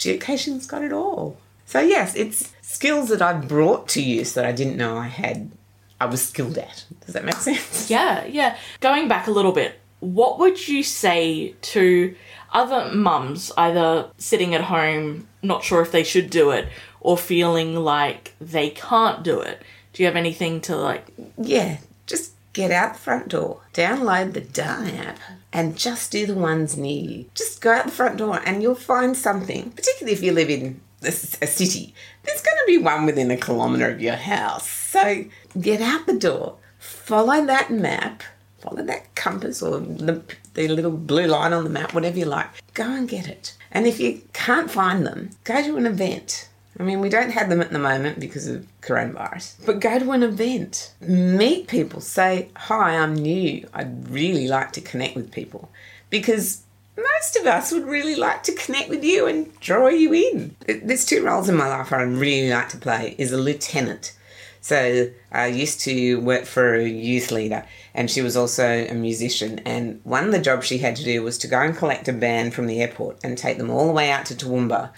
geocaching's 0.00 0.66
got 0.66 0.82
it 0.82 0.92
all. 0.92 1.36
So 1.66 1.78
yes, 1.80 2.16
it's 2.16 2.52
skills 2.62 3.08
that 3.10 3.22
I've 3.22 3.46
brought 3.46 3.88
to 3.90 4.02
use 4.02 4.32
that 4.34 4.44
I 4.44 4.52
didn't 4.52 4.76
know 4.76 4.96
I 4.96 5.06
had. 5.06 5.52
I 6.00 6.06
was 6.06 6.26
skilled 6.26 6.58
at. 6.58 6.84
Does 7.04 7.14
that 7.14 7.24
make 7.24 7.36
sense? 7.36 7.88
Yeah, 7.90 8.24
yeah. 8.24 8.56
Going 8.80 9.06
back 9.06 9.26
a 9.26 9.30
little 9.30 9.52
bit, 9.52 9.78
what 10.00 10.38
would 10.38 10.66
you 10.66 10.82
say 10.82 11.54
to 11.60 12.16
other 12.52 12.92
mums 12.92 13.52
either 13.56 14.10
sitting 14.18 14.54
at 14.54 14.62
home, 14.62 15.28
not 15.42 15.62
sure 15.62 15.82
if 15.82 15.92
they 15.92 16.02
should 16.02 16.30
do 16.30 16.50
it, 16.50 16.68
or 17.00 17.16
feeling 17.16 17.76
like 17.76 18.34
they 18.40 18.70
can't 18.70 19.22
do 19.22 19.40
it. 19.40 19.62
Do 19.92 20.02
you 20.02 20.06
have 20.06 20.16
anything 20.16 20.60
to 20.62 20.76
like? 20.76 21.06
Yeah, 21.38 21.78
just 22.06 22.32
get 22.52 22.70
out 22.70 22.94
the 22.94 22.98
front 22.98 23.28
door, 23.28 23.60
download 23.72 24.32
the 24.32 24.40
DAR 24.40 24.84
app, 24.86 25.18
and 25.52 25.76
just 25.76 26.12
do 26.12 26.26
the 26.26 26.34
ones 26.34 26.76
near 26.76 27.02
you. 27.02 27.26
Just 27.34 27.60
go 27.60 27.72
out 27.72 27.86
the 27.86 27.92
front 27.92 28.18
door 28.18 28.40
and 28.44 28.62
you'll 28.62 28.74
find 28.74 29.16
something, 29.16 29.70
particularly 29.72 30.12
if 30.12 30.22
you 30.22 30.32
live 30.32 30.50
in 30.50 30.80
a, 31.02 31.10
city. 31.10 31.94
There's 32.24 32.42
going 32.42 32.56
to 32.58 32.64
be 32.66 32.78
one 32.78 33.06
within 33.06 33.30
a 33.30 33.36
kilometre 33.36 33.90
of 33.90 34.00
your 34.00 34.16
house. 34.16 34.68
So 34.68 35.24
get 35.60 35.80
out 35.80 36.06
the 36.06 36.18
door, 36.18 36.56
follow 36.78 37.44
that 37.46 37.70
map, 37.70 38.22
follow 38.58 38.82
that 38.82 39.14
compass 39.14 39.62
or 39.62 39.80
the, 39.80 40.22
the 40.54 40.68
little 40.68 40.90
blue 40.90 41.26
line 41.26 41.52
on 41.52 41.64
the 41.64 41.70
map, 41.70 41.94
whatever 41.94 42.18
you 42.18 42.26
like. 42.26 42.48
Go 42.74 42.84
and 42.84 43.08
get 43.08 43.26
it. 43.26 43.56
And 43.72 43.86
if 43.86 44.00
you 44.00 44.22
can't 44.32 44.70
find 44.70 45.06
them, 45.06 45.30
go 45.44 45.62
to 45.62 45.76
an 45.76 45.86
event. 45.86 46.48
I 46.80 46.82
mean, 46.82 47.00
we 47.00 47.10
don't 47.10 47.32
have 47.32 47.50
them 47.50 47.60
at 47.60 47.72
the 47.72 47.78
moment 47.78 48.18
because 48.18 48.46
of 48.46 48.66
coronavirus, 48.80 49.66
but 49.66 49.80
go 49.80 49.98
to 49.98 50.12
an 50.12 50.22
event, 50.22 50.94
meet 51.02 51.68
people, 51.68 52.00
say, 52.00 52.48
Hi, 52.56 52.96
I'm 52.96 53.14
new. 53.14 53.68
I'd 53.74 54.08
really 54.08 54.48
like 54.48 54.72
to 54.72 54.80
connect 54.80 55.14
with 55.14 55.30
people 55.30 55.70
because 56.08 56.62
most 56.96 57.36
of 57.36 57.46
us 57.46 57.70
would 57.70 57.84
really 57.84 58.16
like 58.16 58.42
to 58.44 58.54
connect 58.54 58.88
with 58.88 59.04
you 59.04 59.26
and 59.26 59.60
draw 59.60 59.88
you 59.88 60.14
in. 60.14 60.56
There's 60.82 61.04
two 61.04 61.22
roles 61.22 61.50
in 61.50 61.54
my 61.54 61.68
life 61.68 61.92
I 61.92 62.00
really 62.00 62.50
like 62.50 62.70
to 62.70 62.78
play 62.78 63.14
is 63.18 63.30
a 63.30 63.36
lieutenant. 63.36 64.16
So 64.62 65.10
I 65.30 65.48
used 65.48 65.80
to 65.80 66.16
work 66.20 66.46
for 66.46 66.76
a 66.76 66.88
youth 66.88 67.30
leader 67.30 67.66
and 67.92 68.10
she 68.10 68.22
was 68.22 68.38
also 68.38 68.86
a 68.88 68.94
musician 68.94 69.58
and 69.66 70.00
one 70.04 70.24
of 70.24 70.32
the 70.32 70.40
jobs 70.40 70.66
she 70.66 70.78
had 70.78 70.96
to 70.96 71.04
do 71.04 71.22
was 71.22 71.36
to 71.38 71.46
go 71.46 71.60
and 71.60 71.76
collect 71.76 72.08
a 72.08 72.12
band 72.14 72.54
from 72.54 72.66
the 72.66 72.80
airport 72.80 73.18
and 73.22 73.36
take 73.36 73.58
them 73.58 73.70
all 73.70 73.86
the 73.86 73.92
way 73.92 74.10
out 74.10 74.24
to 74.26 74.34
Toowoomba 74.34 74.90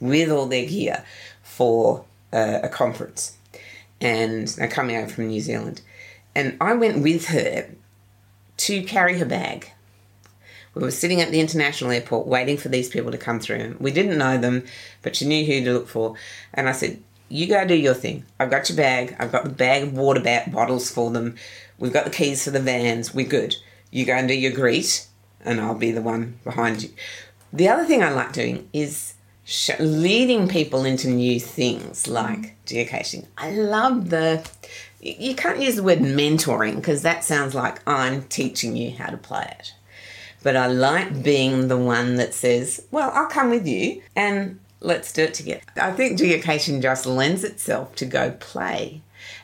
with 0.00 0.30
all 0.30 0.46
their 0.46 0.66
gear 0.66 1.04
for 1.42 2.04
uh, 2.32 2.60
a 2.62 2.68
conference. 2.68 3.36
And 4.00 4.48
they're 4.48 4.68
coming 4.68 4.96
over 4.96 5.08
from 5.08 5.28
New 5.28 5.40
Zealand. 5.40 5.80
And 6.34 6.56
I 6.60 6.74
went 6.74 7.02
with 7.02 7.28
her 7.28 7.70
to 8.56 8.82
carry 8.82 9.18
her 9.18 9.24
bag 9.24 9.70
we 10.74 10.82
were 10.82 10.90
sitting 10.90 11.20
at 11.20 11.30
the 11.30 11.40
international 11.40 11.92
airport 11.92 12.26
waiting 12.26 12.56
for 12.56 12.68
these 12.68 12.88
people 12.88 13.12
to 13.12 13.18
come 13.18 13.38
through. 13.38 13.76
We 13.78 13.92
didn't 13.92 14.18
know 14.18 14.38
them, 14.38 14.64
but 15.02 15.16
she 15.16 15.26
knew 15.26 15.44
who 15.44 15.64
to 15.64 15.72
look 15.72 15.88
for. 15.88 16.16
And 16.52 16.68
I 16.68 16.72
said, 16.72 17.00
You 17.28 17.46
go 17.46 17.64
do 17.64 17.76
your 17.76 17.94
thing. 17.94 18.24
I've 18.40 18.50
got 18.50 18.68
your 18.68 18.76
bag. 18.76 19.16
I've 19.18 19.32
got 19.32 19.44
the 19.44 19.50
bag 19.50 19.84
of 19.84 19.92
water 19.92 20.20
bat- 20.20 20.52
bottles 20.52 20.90
for 20.90 21.10
them. 21.10 21.36
We've 21.78 21.92
got 21.92 22.04
the 22.04 22.10
keys 22.10 22.44
for 22.44 22.50
the 22.50 22.60
vans. 22.60 23.14
We're 23.14 23.26
good. 23.26 23.54
You 23.90 24.04
go 24.04 24.14
and 24.14 24.26
do 24.26 24.34
your 24.34 24.52
greet, 24.52 25.06
and 25.44 25.60
I'll 25.60 25.74
be 25.76 25.92
the 25.92 26.02
one 26.02 26.38
behind 26.42 26.82
you. 26.82 26.90
The 27.52 27.68
other 27.68 27.84
thing 27.84 28.02
I 28.02 28.10
like 28.10 28.32
doing 28.32 28.68
is 28.72 29.13
leading 29.78 30.48
people 30.48 30.84
into 30.84 31.08
new 31.08 31.38
things 31.38 32.06
like 32.08 32.56
geocaching. 32.66 33.26
I 33.36 33.52
love 33.52 34.10
the. 34.10 34.48
You 35.00 35.34
can't 35.34 35.60
use 35.60 35.76
the 35.76 35.82
word 35.82 35.98
mentoring 35.98 36.76
because 36.76 37.02
that 37.02 37.24
sounds 37.24 37.54
like 37.54 37.86
I'm 37.86 38.22
teaching 38.22 38.74
you 38.74 38.92
how 38.96 39.10
to 39.10 39.18
play 39.18 39.46
it 39.58 39.74
but 40.44 40.56
I 40.56 40.66
like 40.68 41.24
being 41.24 41.66
the 41.66 41.78
one 41.78 42.16
that 42.16 42.34
says, 42.34 42.84
Well, 42.92 43.10
I'll 43.12 43.26
come 43.26 43.50
with 43.50 43.66
you 43.66 44.02
and 44.14 44.60
let's 44.80 45.10
do 45.10 45.24
it 45.24 45.34
together. 45.34 45.62
I 45.74 45.90
think 45.90 46.20
geocaching 46.20 46.82
just 46.82 47.06
lends 47.06 47.42
itself 47.42 47.96
to 47.96 48.04
go 48.04 48.30
play. 48.38 49.00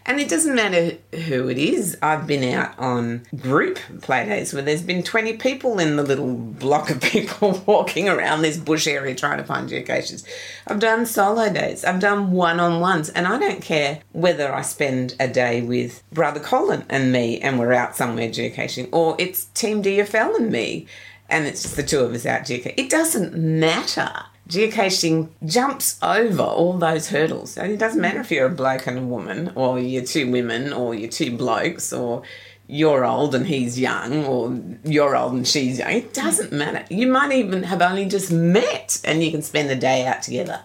And 0.07 0.19
it 0.19 0.29
doesn't 0.29 0.55
matter 0.55 0.97
who 1.13 1.49
it 1.49 1.59
is. 1.59 1.97
I've 2.03 2.27
been 2.27 2.55
out 2.55 2.79
on 2.79 3.27
group 3.37 3.79
play 4.01 4.25
days 4.27 4.53
where 4.53 4.63
there's 4.63 4.83
been 4.83 5.03
20 5.03 5.37
people 5.37 5.79
in 5.79 5.97
the 5.97 6.03
little 6.03 6.35
block 6.35 6.91
of 6.91 7.01
people 7.03 7.63
walking 7.67 8.09
around 8.09 8.43
this 8.43 8.57
bush 8.57 8.87
area 8.87 9.15
trying 9.15 9.39
to 9.39 9.45
find 9.45 9.69
geocaches. 9.69 10.27
I've 10.67 10.81
done 10.81 11.07
solo 11.07 11.53
days, 11.53 11.85
I've 11.85 12.01
done 12.01 12.33
one 12.33 12.61
on 12.61 12.81
ones, 12.81 13.09
and 13.11 13.27
I 13.27 13.39
don't 13.39 13.63
care 13.63 14.01
whether 14.13 14.53
I 14.53 14.63
spend 14.63 15.15
a 15.21 15.29
day 15.29 15.63
with 15.63 16.03
Brother 16.13 16.41
Colin 16.41 16.85
and 16.89 17.13
me 17.13 17.39
and 17.41 17.59
we're 17.59 17.73
out 17.73 17.97
somewhere 17.97 18.29
geocaching, 18.29 18.89
or 18.93 19.17
it's 19.19 19.47
Team 19.47 19.83
DFL 19.83 20.37
and 20.37 20.51
me 20.51 20.87
and 21.29 21.47
it's 21.47 21.63
just 21.63 21.77
the 21.77 21.83
two 21.83 22.01
of 22.01 22.13
us 22.13 22.27
out 22.27 22.43
geocaching. 22.43 22.75
It 22.77 22.91
doesn't 22.91 23.35
matter 23.35 24.13
geocaching 24.51 25.29
jumps 25.47 25.99
over 26.03 26.43
all 26.43 26.77
those 26.77 27.09
hurdles. 27.09 27.57
And 27.57 27.73
it 27.73 27.79
doesn't 27.79 28.01
matter 28.01 28.21
if 28.21 28.31
you're 28.31 28.47
a 28.47 28.51
bloke 28.51 28.87
and 28.87 28.99
a 28.99 29.03
woman, 29.03 29.53
or 29.55 29.79
you're 29.79 30.05
two 30.05 30.31
women, 30.31 30.73
or 30.73 30.95
you're 30.95 31.11
two 31.11 31.37
blokes, 31.37 31.93
or 31.93 32.23
you're 32.67 33.05
old 33.05 33.35
and 33.35 33.47
he's 33.47 33.79
young, 33.79 34.25
or 34.25 34.61
you're 34.85 35.17
old 35.17 35.33
and 35.35 35.47
she's 35.47 35.79
young. 35.79 35.93
It 35.93 36.13
doesn't 36.13 36.53
matter. 36.53 36.85
You 36.93 37.07
might 37.07 37.33
even 37.33 37.63
have 37.63 37.81
only 37.81 38.07
just 38.07 38.33
met 38.33 39.01
and 39.05 39.23
you 39.23 39.31
can 39.31 39.43
spend 39.43 39.71
the 39.71 39.77
day 39.77 40.05
out 40.05 40.23
together. 40.23 40.61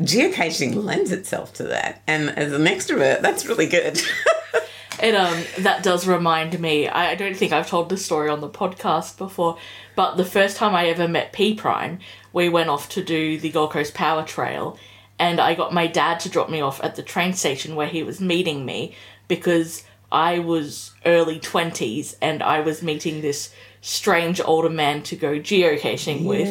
Geocaching 0.00 0.74
lends 0.82 1.12
itself 1.12 1.52
to 1.54 1.64
that. 1.64 2.02
And 2.06 2.30
as 2.30 2.52
an 2.52 2.64
extrovert, 2.64 3.20
that's 3.22 3.46
really 3.46 3.66
good. 3.66 4.00
it 5.02 5.14
um 5.14 5.42
that 5.58 5.82
does 5.82 6.06
remind 6.06 6.58
me 6.58 6.88
I 6.88 7.14
don't 7.14 7.36
think 7.36 7.52
I've 7.52 7.68
told 7.68 7.88
this 7.88 8.04
story 8.04 8.28
on 8.28 8.40
the 8.40 8.48
podcast 8.48 9.18
before, 9.18 9.58
but 9.96 10.16
the 10.16 10.24
first 10.24 10.56
time 10.56 10.74
I 10.74 10.86
ever 10.86 11.08
met 11.08 11.32
P 11.32 11.54
Prime, 11.54 11.98
we 12.32 12.48
went 12.48 12.70
off 12.70 12.88
to 12.90 13.04
do 13.04 13.38
the 13.38 13.50
Gold 13.50 13.72
Coast 13.72 13.94
Power 13.94 14.24
Trail, 14.24 14.78
and 15.18 15.40
I 15.40 15.54
got 15.54 15.74
my 15.74 15.86
dad 15.86 16.20
to 16.20 16.28
drop 16.28 16.50
me 16.50 16.60
off 16.60 16.82
at 16.82 16.96
the 16.96 17.02
train 17.02 17.32
station 17.32 17.76
where 17.76 17.88
he 17.88 18.02
was 18.02 18.20
meeting 18.20 18.64
me 18.64 18.94
because 19.28 19.84
I 20.12 20.40
was 20.40 20.92
early 21.06 21.38
20s 21.38 22.16
and 22.20 22.42
I 22.42 22.60
was 22.60 22.82
meeting 22.82 23.20
this 23.20 23.54
strange 23.82 24.40
older 24.44 24.68
man 24.70 25.02
to 25.04 25.16
go 25.16 25.38
geocaching 25.38 26.24
with. 26.24 26.46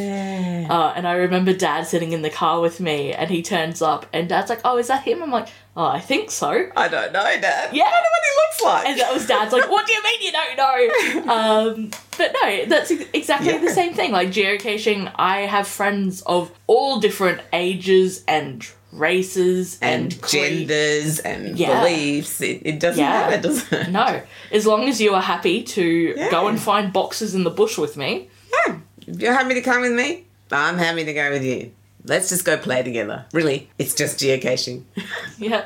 Uh, 0.70 0.94
and 0.96 1.08
I 1.08 1.13
remember 1.13 1.54
dad 1.54 1.84
sitting 1.88 2.12
in 2.12 2.22
the 2.22 2.30
car 2.30 2.60
with 2.62 2.80
me 2.80 3.12
and 3.13 3.30
he 3.30 3.42
turns 3.42 3.82
up 3.82 4.06
and 4.13 4.28
dad's 4.30 4.50
like, 4.50 4.62
Oh, 4.65 4.78
is 4.78 4.88
that 4.88 5.04
him? 5.04 5.22
I'm 5.24 5.32
like, 5.32 5.48
Oh, 5.76 5.86
I 5.86 6.00
think 6.00 6.30
so. 6.32 6.50
I 6.76 6.88
don't 6.88 7.13
know, 7.13 7.24
Dad. 7.39 7.74
Yeah. 7.74 7.84
I 7.86 7.92
don't 7.92 8.04
know 8.04 8.10
what 8.10 8.24
he 8.24 8.36
looks 8.36 8.63
like. 8.63 8.88
And 8.89 9.00
that 9.00 9.13
was 9.13 9.28
dad's 9.28 9.54
like, 9.54 9.70
What 9.70 9.86
do 9.88 9.94
you 9.94 10.04
mean 10.04 10.22
you 10.22 10.32
don't 10.32 10.58
know? 10.58 11.32
Um, 11.34 11.92
but 12.18 12.36
no, 12.42 12.65
that's 12.65 12.92
exactly 13.13 13.52
Yeah. 13.52 13.60
the 13.60 13.70
same 13.70 13.94
thing. 13.94 14.12
Like 14.12 14.30
geocaching, 14.30 15.12
I 15.15 15.42
have 15.42 15.68
friends 15.68 16.22
of 16.24 16.52
all 16.68 17.00
different 17.00 17.42
ages 17.54 18.24
and 18.28 18.68
races 18.91 19.78
and, 19.82 20.13
and 20.13 20.28
genders 20.28 21.19
and 21.19 21.58
Yeah. 21.58 21.82
beliefs. 21.84 22.41
It, 22.41 22.62
it 22.65 22.80
doesn't 22.80 22.99
Yeah. 23.04 23.30
matter, 23.30 23.41
does 23.41 23.71
it? 23.71 23.89
No, 23.89 24.21
as 24.52 24.65
long 24.65 24.88
as 24.89 24.99
you 24.99 25.13
are 25.13 25.21
happy 25.21 25.63
to 25.63 26.13
go 26.32 26.47
and 26.47 26.60
find 26.60 26.91
boxes 26.91 27.36
in 27.36 27.43
the 27.43 27.49
bush 27.52 27.78
with 27.78 27.97
me. 27.97 28.30
Yeah. 28.67 28.78
You're 29.08 29.34
happy 29.34 29.54
to 29.56 29.62
come 29.62 29.82
with 29.82 29.93
me, 29.93 30.25
I'm 30.52 30.78
happy 30.78 31.06
to 31.06 31.13
go 31.13 31.30
with 31.32 31.43
you. 31.43 31.71
Let's 32.06 32.30
just 32.30 32.45
go 32.45 32.58
play 32.58 32.82
together. 32.82 33.25
Really, 33.34 33.69
it's 33.78 33.93
just 33.93 34.17
geocaching. 34.19 34.84
Yeah, 35.38 35.65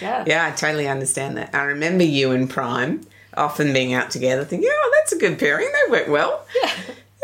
yeah, 0.00 0.24
yeah, 0.26 0.46
I 0.46 0.50
totally 0.52 0.88
understand 0.88 1.36
that. 1.36 1.54
I 1.54 1.64
remember 1.64 2.04
you 2.04 2.30
and 2.32 2.48
Prime 2.48 3.02
often 3.36 3.72
being 3.72 3.92
out 3.94 4.10
together 4.10 4.44
thinking, 4.44 4.68
oh, 4.72 4.92
that's 4.98 5.12
a 5.12 5.18
good 5.18 5.38
pairing. 5.38 5.68
They 5.72 5.90
work 5.90 6.08
well. 6.08 6.44
yeah. 6.62 6.70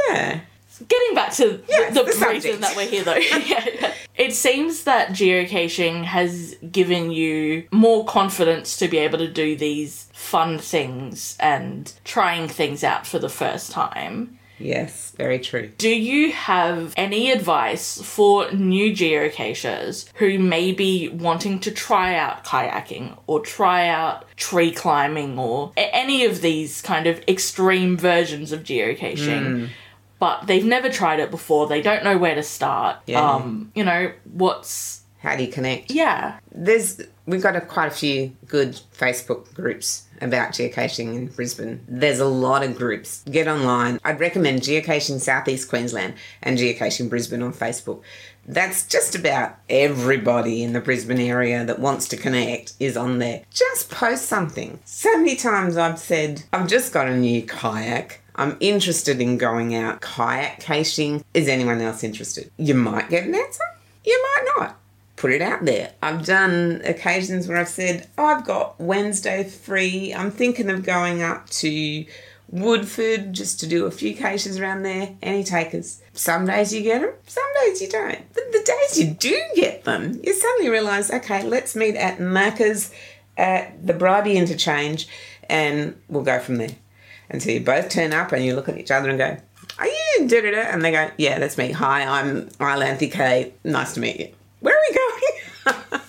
Yeah. 0.09 0.41
Getting 0.89 1.15
back 1.15 1.33
to 1.35 1.63
Yeah, 1.69 1.91
the, 1.91 2.03
the 2.03 2.27
reason 2.29 2.61
that 2.61 2.77
we're 2.77 2.87
here, 2.89 3.05
though, 3.05 3.15
yeah, 3.17 3.65
yeah. 3.81 3.95
It 4.17 4.33
seems 4.33 4.85
that 4.85 5.11
geocaching 5.11 6.05
has 6.05 6.57
given 6.71 7.11
you 7.11 7.67
more 7.73 8.05
confidence 8.05 8.77
to 8.79 8.89
be 8.89 8.99
able 8.99 9.19
to 9.19 9.29
do 9.29 9.57
these 9.57 10.09
fun 10.13 10.59
things 10.59 11.37
and 11.41 11.93
trying 12.05 12.49
things 12.49 12.85
out 12.85 13.07
for 13.07 13.19
the 13.19 13.29
first 13.29 13.73
time. 13.73 14.39
Yes, 14.59 15.13
very 15.17 15.41
true. 15.41 15.71
Do 15.79 15.89
you 15.89 16.33
have 16.33 16.95
any 16.97 17.33
advice 17.33 18.01
for 18.01 18.51
new 18.53 18.93
geocachers 18.93 20.09
who 20.15 20.39
may 20.39 20.73
be 20.73 21.09
wanting 21.09 21.59
to 21.61 21.71
try 21.71 22.15
out 22.15 22.45
kayaking 22.45 23.19
or 23.27 23.41
try 23.41 23.89
out 23.89 24.27
tree 24.37 24.71
climbing 24.71 25.39
or 25.39 25.73
any 25.77 26.25
of 26.25 26.41
these 26.41 26.83
kind 26.83 27.07
of 27.07 27.21
extreme 27.27 27.97
versions 27.97 28.53
of 28.53 28.63
geocaching? 28.63 29.67
Hmm. 29.67 29.67
But 30.19 30.47
they've 30.47 30.65
never 30.65 30.89
tried 30.89 31.21
it 31.21 31.31
before. 31.31 31.67
They 31.67 31.83
don't 31.83 32.05
know 32.05 32.17
where 32.17 32.35
to 32.35 32.43
start. 32.43 32.99
Yeah. 33.07 33.21
Um, 33.21 33.71
you 33.75 33.85
know, 33.85 34.13
what's 34.33 35.03
How 35.21 35.37
do 35.37 35.45
you 35.45 35.53
connect? 35.53 35.91
yeah. 35.91 36.39
There's 36.53 37.01
we've 37.27 37.43
got 37.43 37.57
a, 37.57 37.61
quite 37.61 37.89
a 37.89 37.95
few 37.95 38.37
good 38.47 38.81
Facebook 38.97 39.53
groups 39.55 40.07
about 40.21 40.53
geocaching 40.53 41.15
in 41.15 41.27
Brisbane. 41.27 41.85
There's 41.89 42.21
a 42.21 42.27
lot 42.27 42.63
of 42.63 42.77
groups. 42.77 43.23
Get 43.31 43.49
online. 43.49 43.99
I'd 44.05 44.21
recommend 44.21 44.61
Geocaching 44.61 45.21
Southeast 45.21 45.69
Queensland 45.69 46.15
and 46.43 46.59
Geocaching 46.59 47.09
Brisbane 47.11 47.43
on 47.43 47.53
Facebook. 47.53 48.03
That's 48.47 48.87
just 48.87 49.15
about 49.15 49.57
everybody 49.71 50.63
in 50.63 50.75
the 50.75 50.81
Brisbane 50.81 51.19
area 51.19 51.65
that 51.65 51.79
wants 51.79 52.09
to 52.09 52.17
connect 52.17 52.75
is 52.79 52.97
on 52.97 53.19
there. 53.19 53.43
Just 53.51 53.91
post 53.91 54.27
something. 54.27 54.79
So 54.85 55.17
many 55.17 55.35
times 55.35 55.77
I've 55.77 55.99
said, 55.99 56.45
I've 56.53 56.69
just 56.69 56.93
got 56.93 57.09
a 57.09 57.17
new 57.17 57.43
kayak. 57.43 58.21
I'm 58.37 58.57
interested 58.61 59.21
in 59.21 59.39
going 59.39 59.75
out 59.75 60.01
kayak 60.01 60.61
caching. 60.61 61.25
Is 61.35 61.49
anyone 61.49 61.81
else 61.81 62.03
interested? 62.03 62.51
You 62.57 62.75
might 62.75 63.11
get 63.11 63.25
an 63.25 63.35
answer. 63.35 63.65
You 64.05 64.21
might 64.23 64.53
not 64.57 64.77
put 65.17 65.31
it 65.31 65.41
out 65.41 65.65
there. 65.65 65.93
I've 66.03 66.27
done 66.27 66.83
occasions 66.85 67.47
where 67.47 67.57
I've 67.57 67.69
said, 67.69 68.09
oh, 68.19 68.27
I've 68.27 68.45
got 68.45 68.79
Wednesday 68.81 69.45
free. 69.45 70.13
I'm 70.13 70.31
thinking 70.31 70.69
of 70.69 70.83
going 70.83 71.23
up 71.23 71.49
to 71.51 72.05
Woodford, 72.49 73.33
just 73.33 73.59
to 73.61 73.67
do 73.67 73.87
a 73.87 73.91
few 73.91 74.15
caches 74.15 74.59
around 74.59 74.83
there. 74.83 75.17
Any 75.23 75.45
takers. 75.45 76.03
Some 76.13 76.47
days 76.47 76.75
you 76.75 76.83
get 76.83 77.01
them, 77.01 77.13
some 77.27 77.45
days 77.63 77.81
you 77.81 77.89
don't. 77.89 78.21
But 78.35 78.53
the 78.53 78.63
days 78.65 79.01
you 79.01 79.15
do 79.15 79.41
get 79.55 79.85
them, 79.85 80.21
you 80.23 80.35
suddenly 80.35 80.71
realise, 80.71 81.11
okay, 81.11 81.43
let's 81.43 81.75
meet 81.75 81.97
at 81.97 82.19
Macca's 82.19 82.93
at 83.37 83.85
the 83.87 83.95
Bribie 83.95 84.35
interchange 84.35 85.09
and 85.49 85.97
we'll 86.09 86.23
go 86.23 86.39
from 86.39 86.57
there. 86.57 86.77
And 87.31 87.43
so 87.43 87.51
you 87.51 87.61
both 87.61 87.89
turn 87.89 88.13
up 88.13 88.33
and 88.33 88.45
you 88.45 88.55
look 88.55 88.69
at 88.69 88.79
each 88.79 88.91
other 88.91 89.09
and 89.09 89.19
go, 89.19 89.37
are 89.79 89.87
you 89.87 90.29
da 90.29 90.41
da 90.41 90.51
da? 90.51 90.61
And 90.71 90.85
they 90.85 90.93
go, 90.93 91.11
yeah, 91.17 91.39
that's 91.39 91.59
me. 91.59 91.73
Hi, 91.73 92.21
I'm 92.21 92.49
Iolanthe 92.49 93.11
Kay. 93.11 93.53
Nice 93.65 93.95
to 93.95 94.01
meet 94.01 94.21
you. 94.21 94.29
Where 94.61 94.75
are 94.75 94.83
we 94.89 94.97
going? 94.97 96.01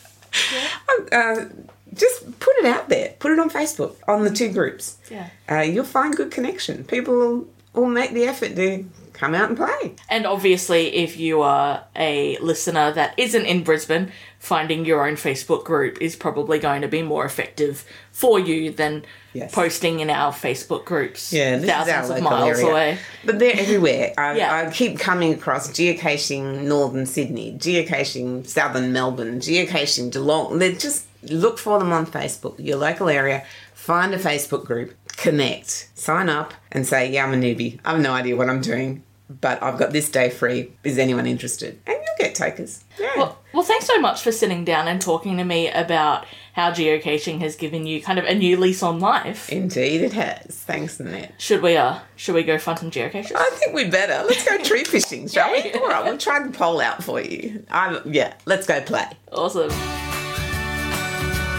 uh, 1.12 1.46
just 1.94 2.40
put 2.40 2.56
it 2.58 2.66
out 2.66 2.90
there. 2.90 3.14
Put 3.20 3.32
it 3.32 3.40
on 3.40 3.50
Facebook 3.50 3.96
on 4.08 4.24
the 4.24 4.30
two 4.30 4.52
groups. 4.52 4.98
Yeah. 5.10 5.30
Uh, 5.50 5.62
you'll 5.62 5.86
find 5.86 6.16
good 6.16 6.32
connection. 6.32 6.84
People 6.84 7.14
will, 7.14 7.48
will 7.74 7.90
make 7.90 8.12
the 8.12 8.26
effort 8.26 8.56
to 8.56 8.86
come 9.14 9.34
out 9.34 9.50
and 9.50 9.58
play. 9.58 9.96
And 10.10 10.26
obviously, 10.26 10.96
if 10.96 11.18
you 11.18 11.42
are 11.42 11.86
a 11.96 12.38
listener 12.38 12.92
that 12.92 13.18
isn't 13.18 13.46
in 13.46 13.64
Brisbane, 13.64 14.12
finding 14.40 14.86
your 14.86 15.08
own 15.08 15.16
Facebook 15.16 15.64
group 15.64 16.02
is 16.02 16.16
probably 16.16 16.60
going 16.60 16.82
to 16.82 16.88
be 16.88 17.02
more 17.02 17.26
effective 17.26 17.86
for 18.16 18.40
you 18.40 18.72
than 18.72 19.04
Yes. 19.34 19.52
posting 19.54 20.00
in 20.00 20.10
our 20.10 20.32
Facebook 20.32 20.86
groups 20.86 21.34
Yeah, 21.34 21.60
thousands 21.60 22.10
of 22.12 22.24
miles 22.24 22.58
area. 22.58 22.72
away. 22.72 22.98
But 23.26 23.38
they're 23.40 23.60
everywhere. 23.60 24.14
I, 24.18 24.38
Yeah. 24.38 24.56
I 24.68 24.72
keep 24.72 24.98
coming 24.98 25.34
across 25.34 25.68
geocaching 25.68 26.62
northern 26.62 27.06
Sydney, 27.06 27.58
geocaching 27.60 28.48
southern 28.48 28.94
Melbourne, 28.94 29.42
geocaching 29.42 30.10
Geelong. 30.14 30.60
They 30.60 30.72
just 30.76 31.04
look 31.24 31.58
for 31.60 31.80
them 31.80 31.92
on 31.92 32.06
Facebook, 32.06 32.56
your 32.58 32.78
local 32.78 33.10
area. 33.10 33.44
Find 33.74 34.14
a 34.14 34.18
Facebook 34.18 34.64
group, 34.64 34.94
connect, 35.18 35.90
sign 35.96 36.30
up, 36.30 36.54
and 36.72 36.88
say, 36.88 37.12
"Yeah, 37.12 37.26
I'm 37.26 37.34
a 37.34 37.38
newbie. 37.38 37.80
I 37.84 37.92
have 37.92 38.00
no 38.00 38.14
idea 38.14 38.38
what 38.38 38.50
I'm 38.50 38.62
doing, 38.62 39.04
but 39.42 39.62
I've 39.62 39.78
got 39.78 39.92
this 39.92 40.08
day 40.08 40.30
free. 40.30 40.72
Is 40.86 40.98
anyone 40.98 41.28
interested?" 41.28 41.78
And 41.86 41.98
you'll 41.98 42.18
get 42.26 42.36
takers. 42.36 42.86
Yeah. 42.98 43.10
Well, 43.18 43.38
well, 43.54 43.64
thanks 43.64 43.86
so 43.86 44.00
much 44.00 44.22
for 44.22 44.32
sitting 44.32 44.64
down 44.64 44.88
and 44.88 45.02
talking 45.02 45.36
to 45.38 45.44
me 45.44 45.70
about 45.70 46.26
how 46.56 46.72
geocaching 46.72 47.42
has 47.42 47.58
given 47.58 47.86
you 47.86 48.02
kind 48.02 48.18
of 48.18 48.24
a 48.24 48.34
new 48.34 48.56
lease 48.56 48.82
on 48.82 49.02
life. 49.02 49.52
Indeed, 49.52 50.02
it 50.02 50.14
has. 50.14 50.46
Thanks, 50.48 51.02
Annette. 51.02 51.34
Should 51.38 51.62
we 51.62 51.76
uh 51.76 52.00
should 52.16 52.34
we 52.34 52.44
go 52.44 52.58
find 52.58 52.80
some 52.80 52.90
geocaches? 52.90 53.34
I 53.36 53.50
think 53.56 53.76
we'd 53.76 53.92
better. 53.92 54.26
Let's 54.26 54.48
go 54.48 54.58
tree 54.64 54.84
fishing, 54.86 55.28
shall 55.28 55.52
we? 55.52 55.74
All 55.74 55.90
right, 55.90 56.06
we'll 56.06 56.18
try 56.18 56.42
the 56.42 56.52
poll 56.58 56.80
out 56.80 57.04
for 57.04 57.20
you. 57.20 57.66
I'm, 57.70 58.02
yeah, 58.06 58.36
let's 58.46 58.66
go 58.66 58.80
play. 58.80 59.06
Awesome. 59.34 59.70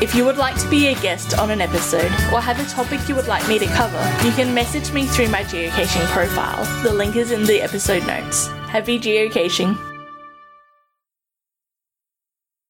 If 0.03 0.15
you 0.15 0.25
would 0.25 0.39
like 0.39 0.59
to 0.61 0.69
be 0.71 0.89
a 0.89 0.95
guest 1.01 1.39
on 1.39 1.51
an 1.51 1.61
episode 1.61 2.11
or 2.33 2.41
have 2.41 2.59
a 2.59 2.69
topic 2.71 3.07
you 3.07 3.15
would 3.15 3.29
like 3.29 3.47
me 3.49 3.59
to 3.59 3.67
cover, 3.67 4.27
you 4.27 4.33
can 4.33 4.55
message 4.55 4.93
me 4.93 5.07
through 5.07 5.29
my 5.29 5.43
geocaching 5.43 6.07
profile. 6.07 6.65
The 6.83 6.93
link 6.93 7.17
is 7.17 7.33
in 7.33 7.45
the 7.45 7.61
episode 7.61 8.07
notes. 8.07 8.47
Happy 8.69 8.99
geocaching! 8.99 9.96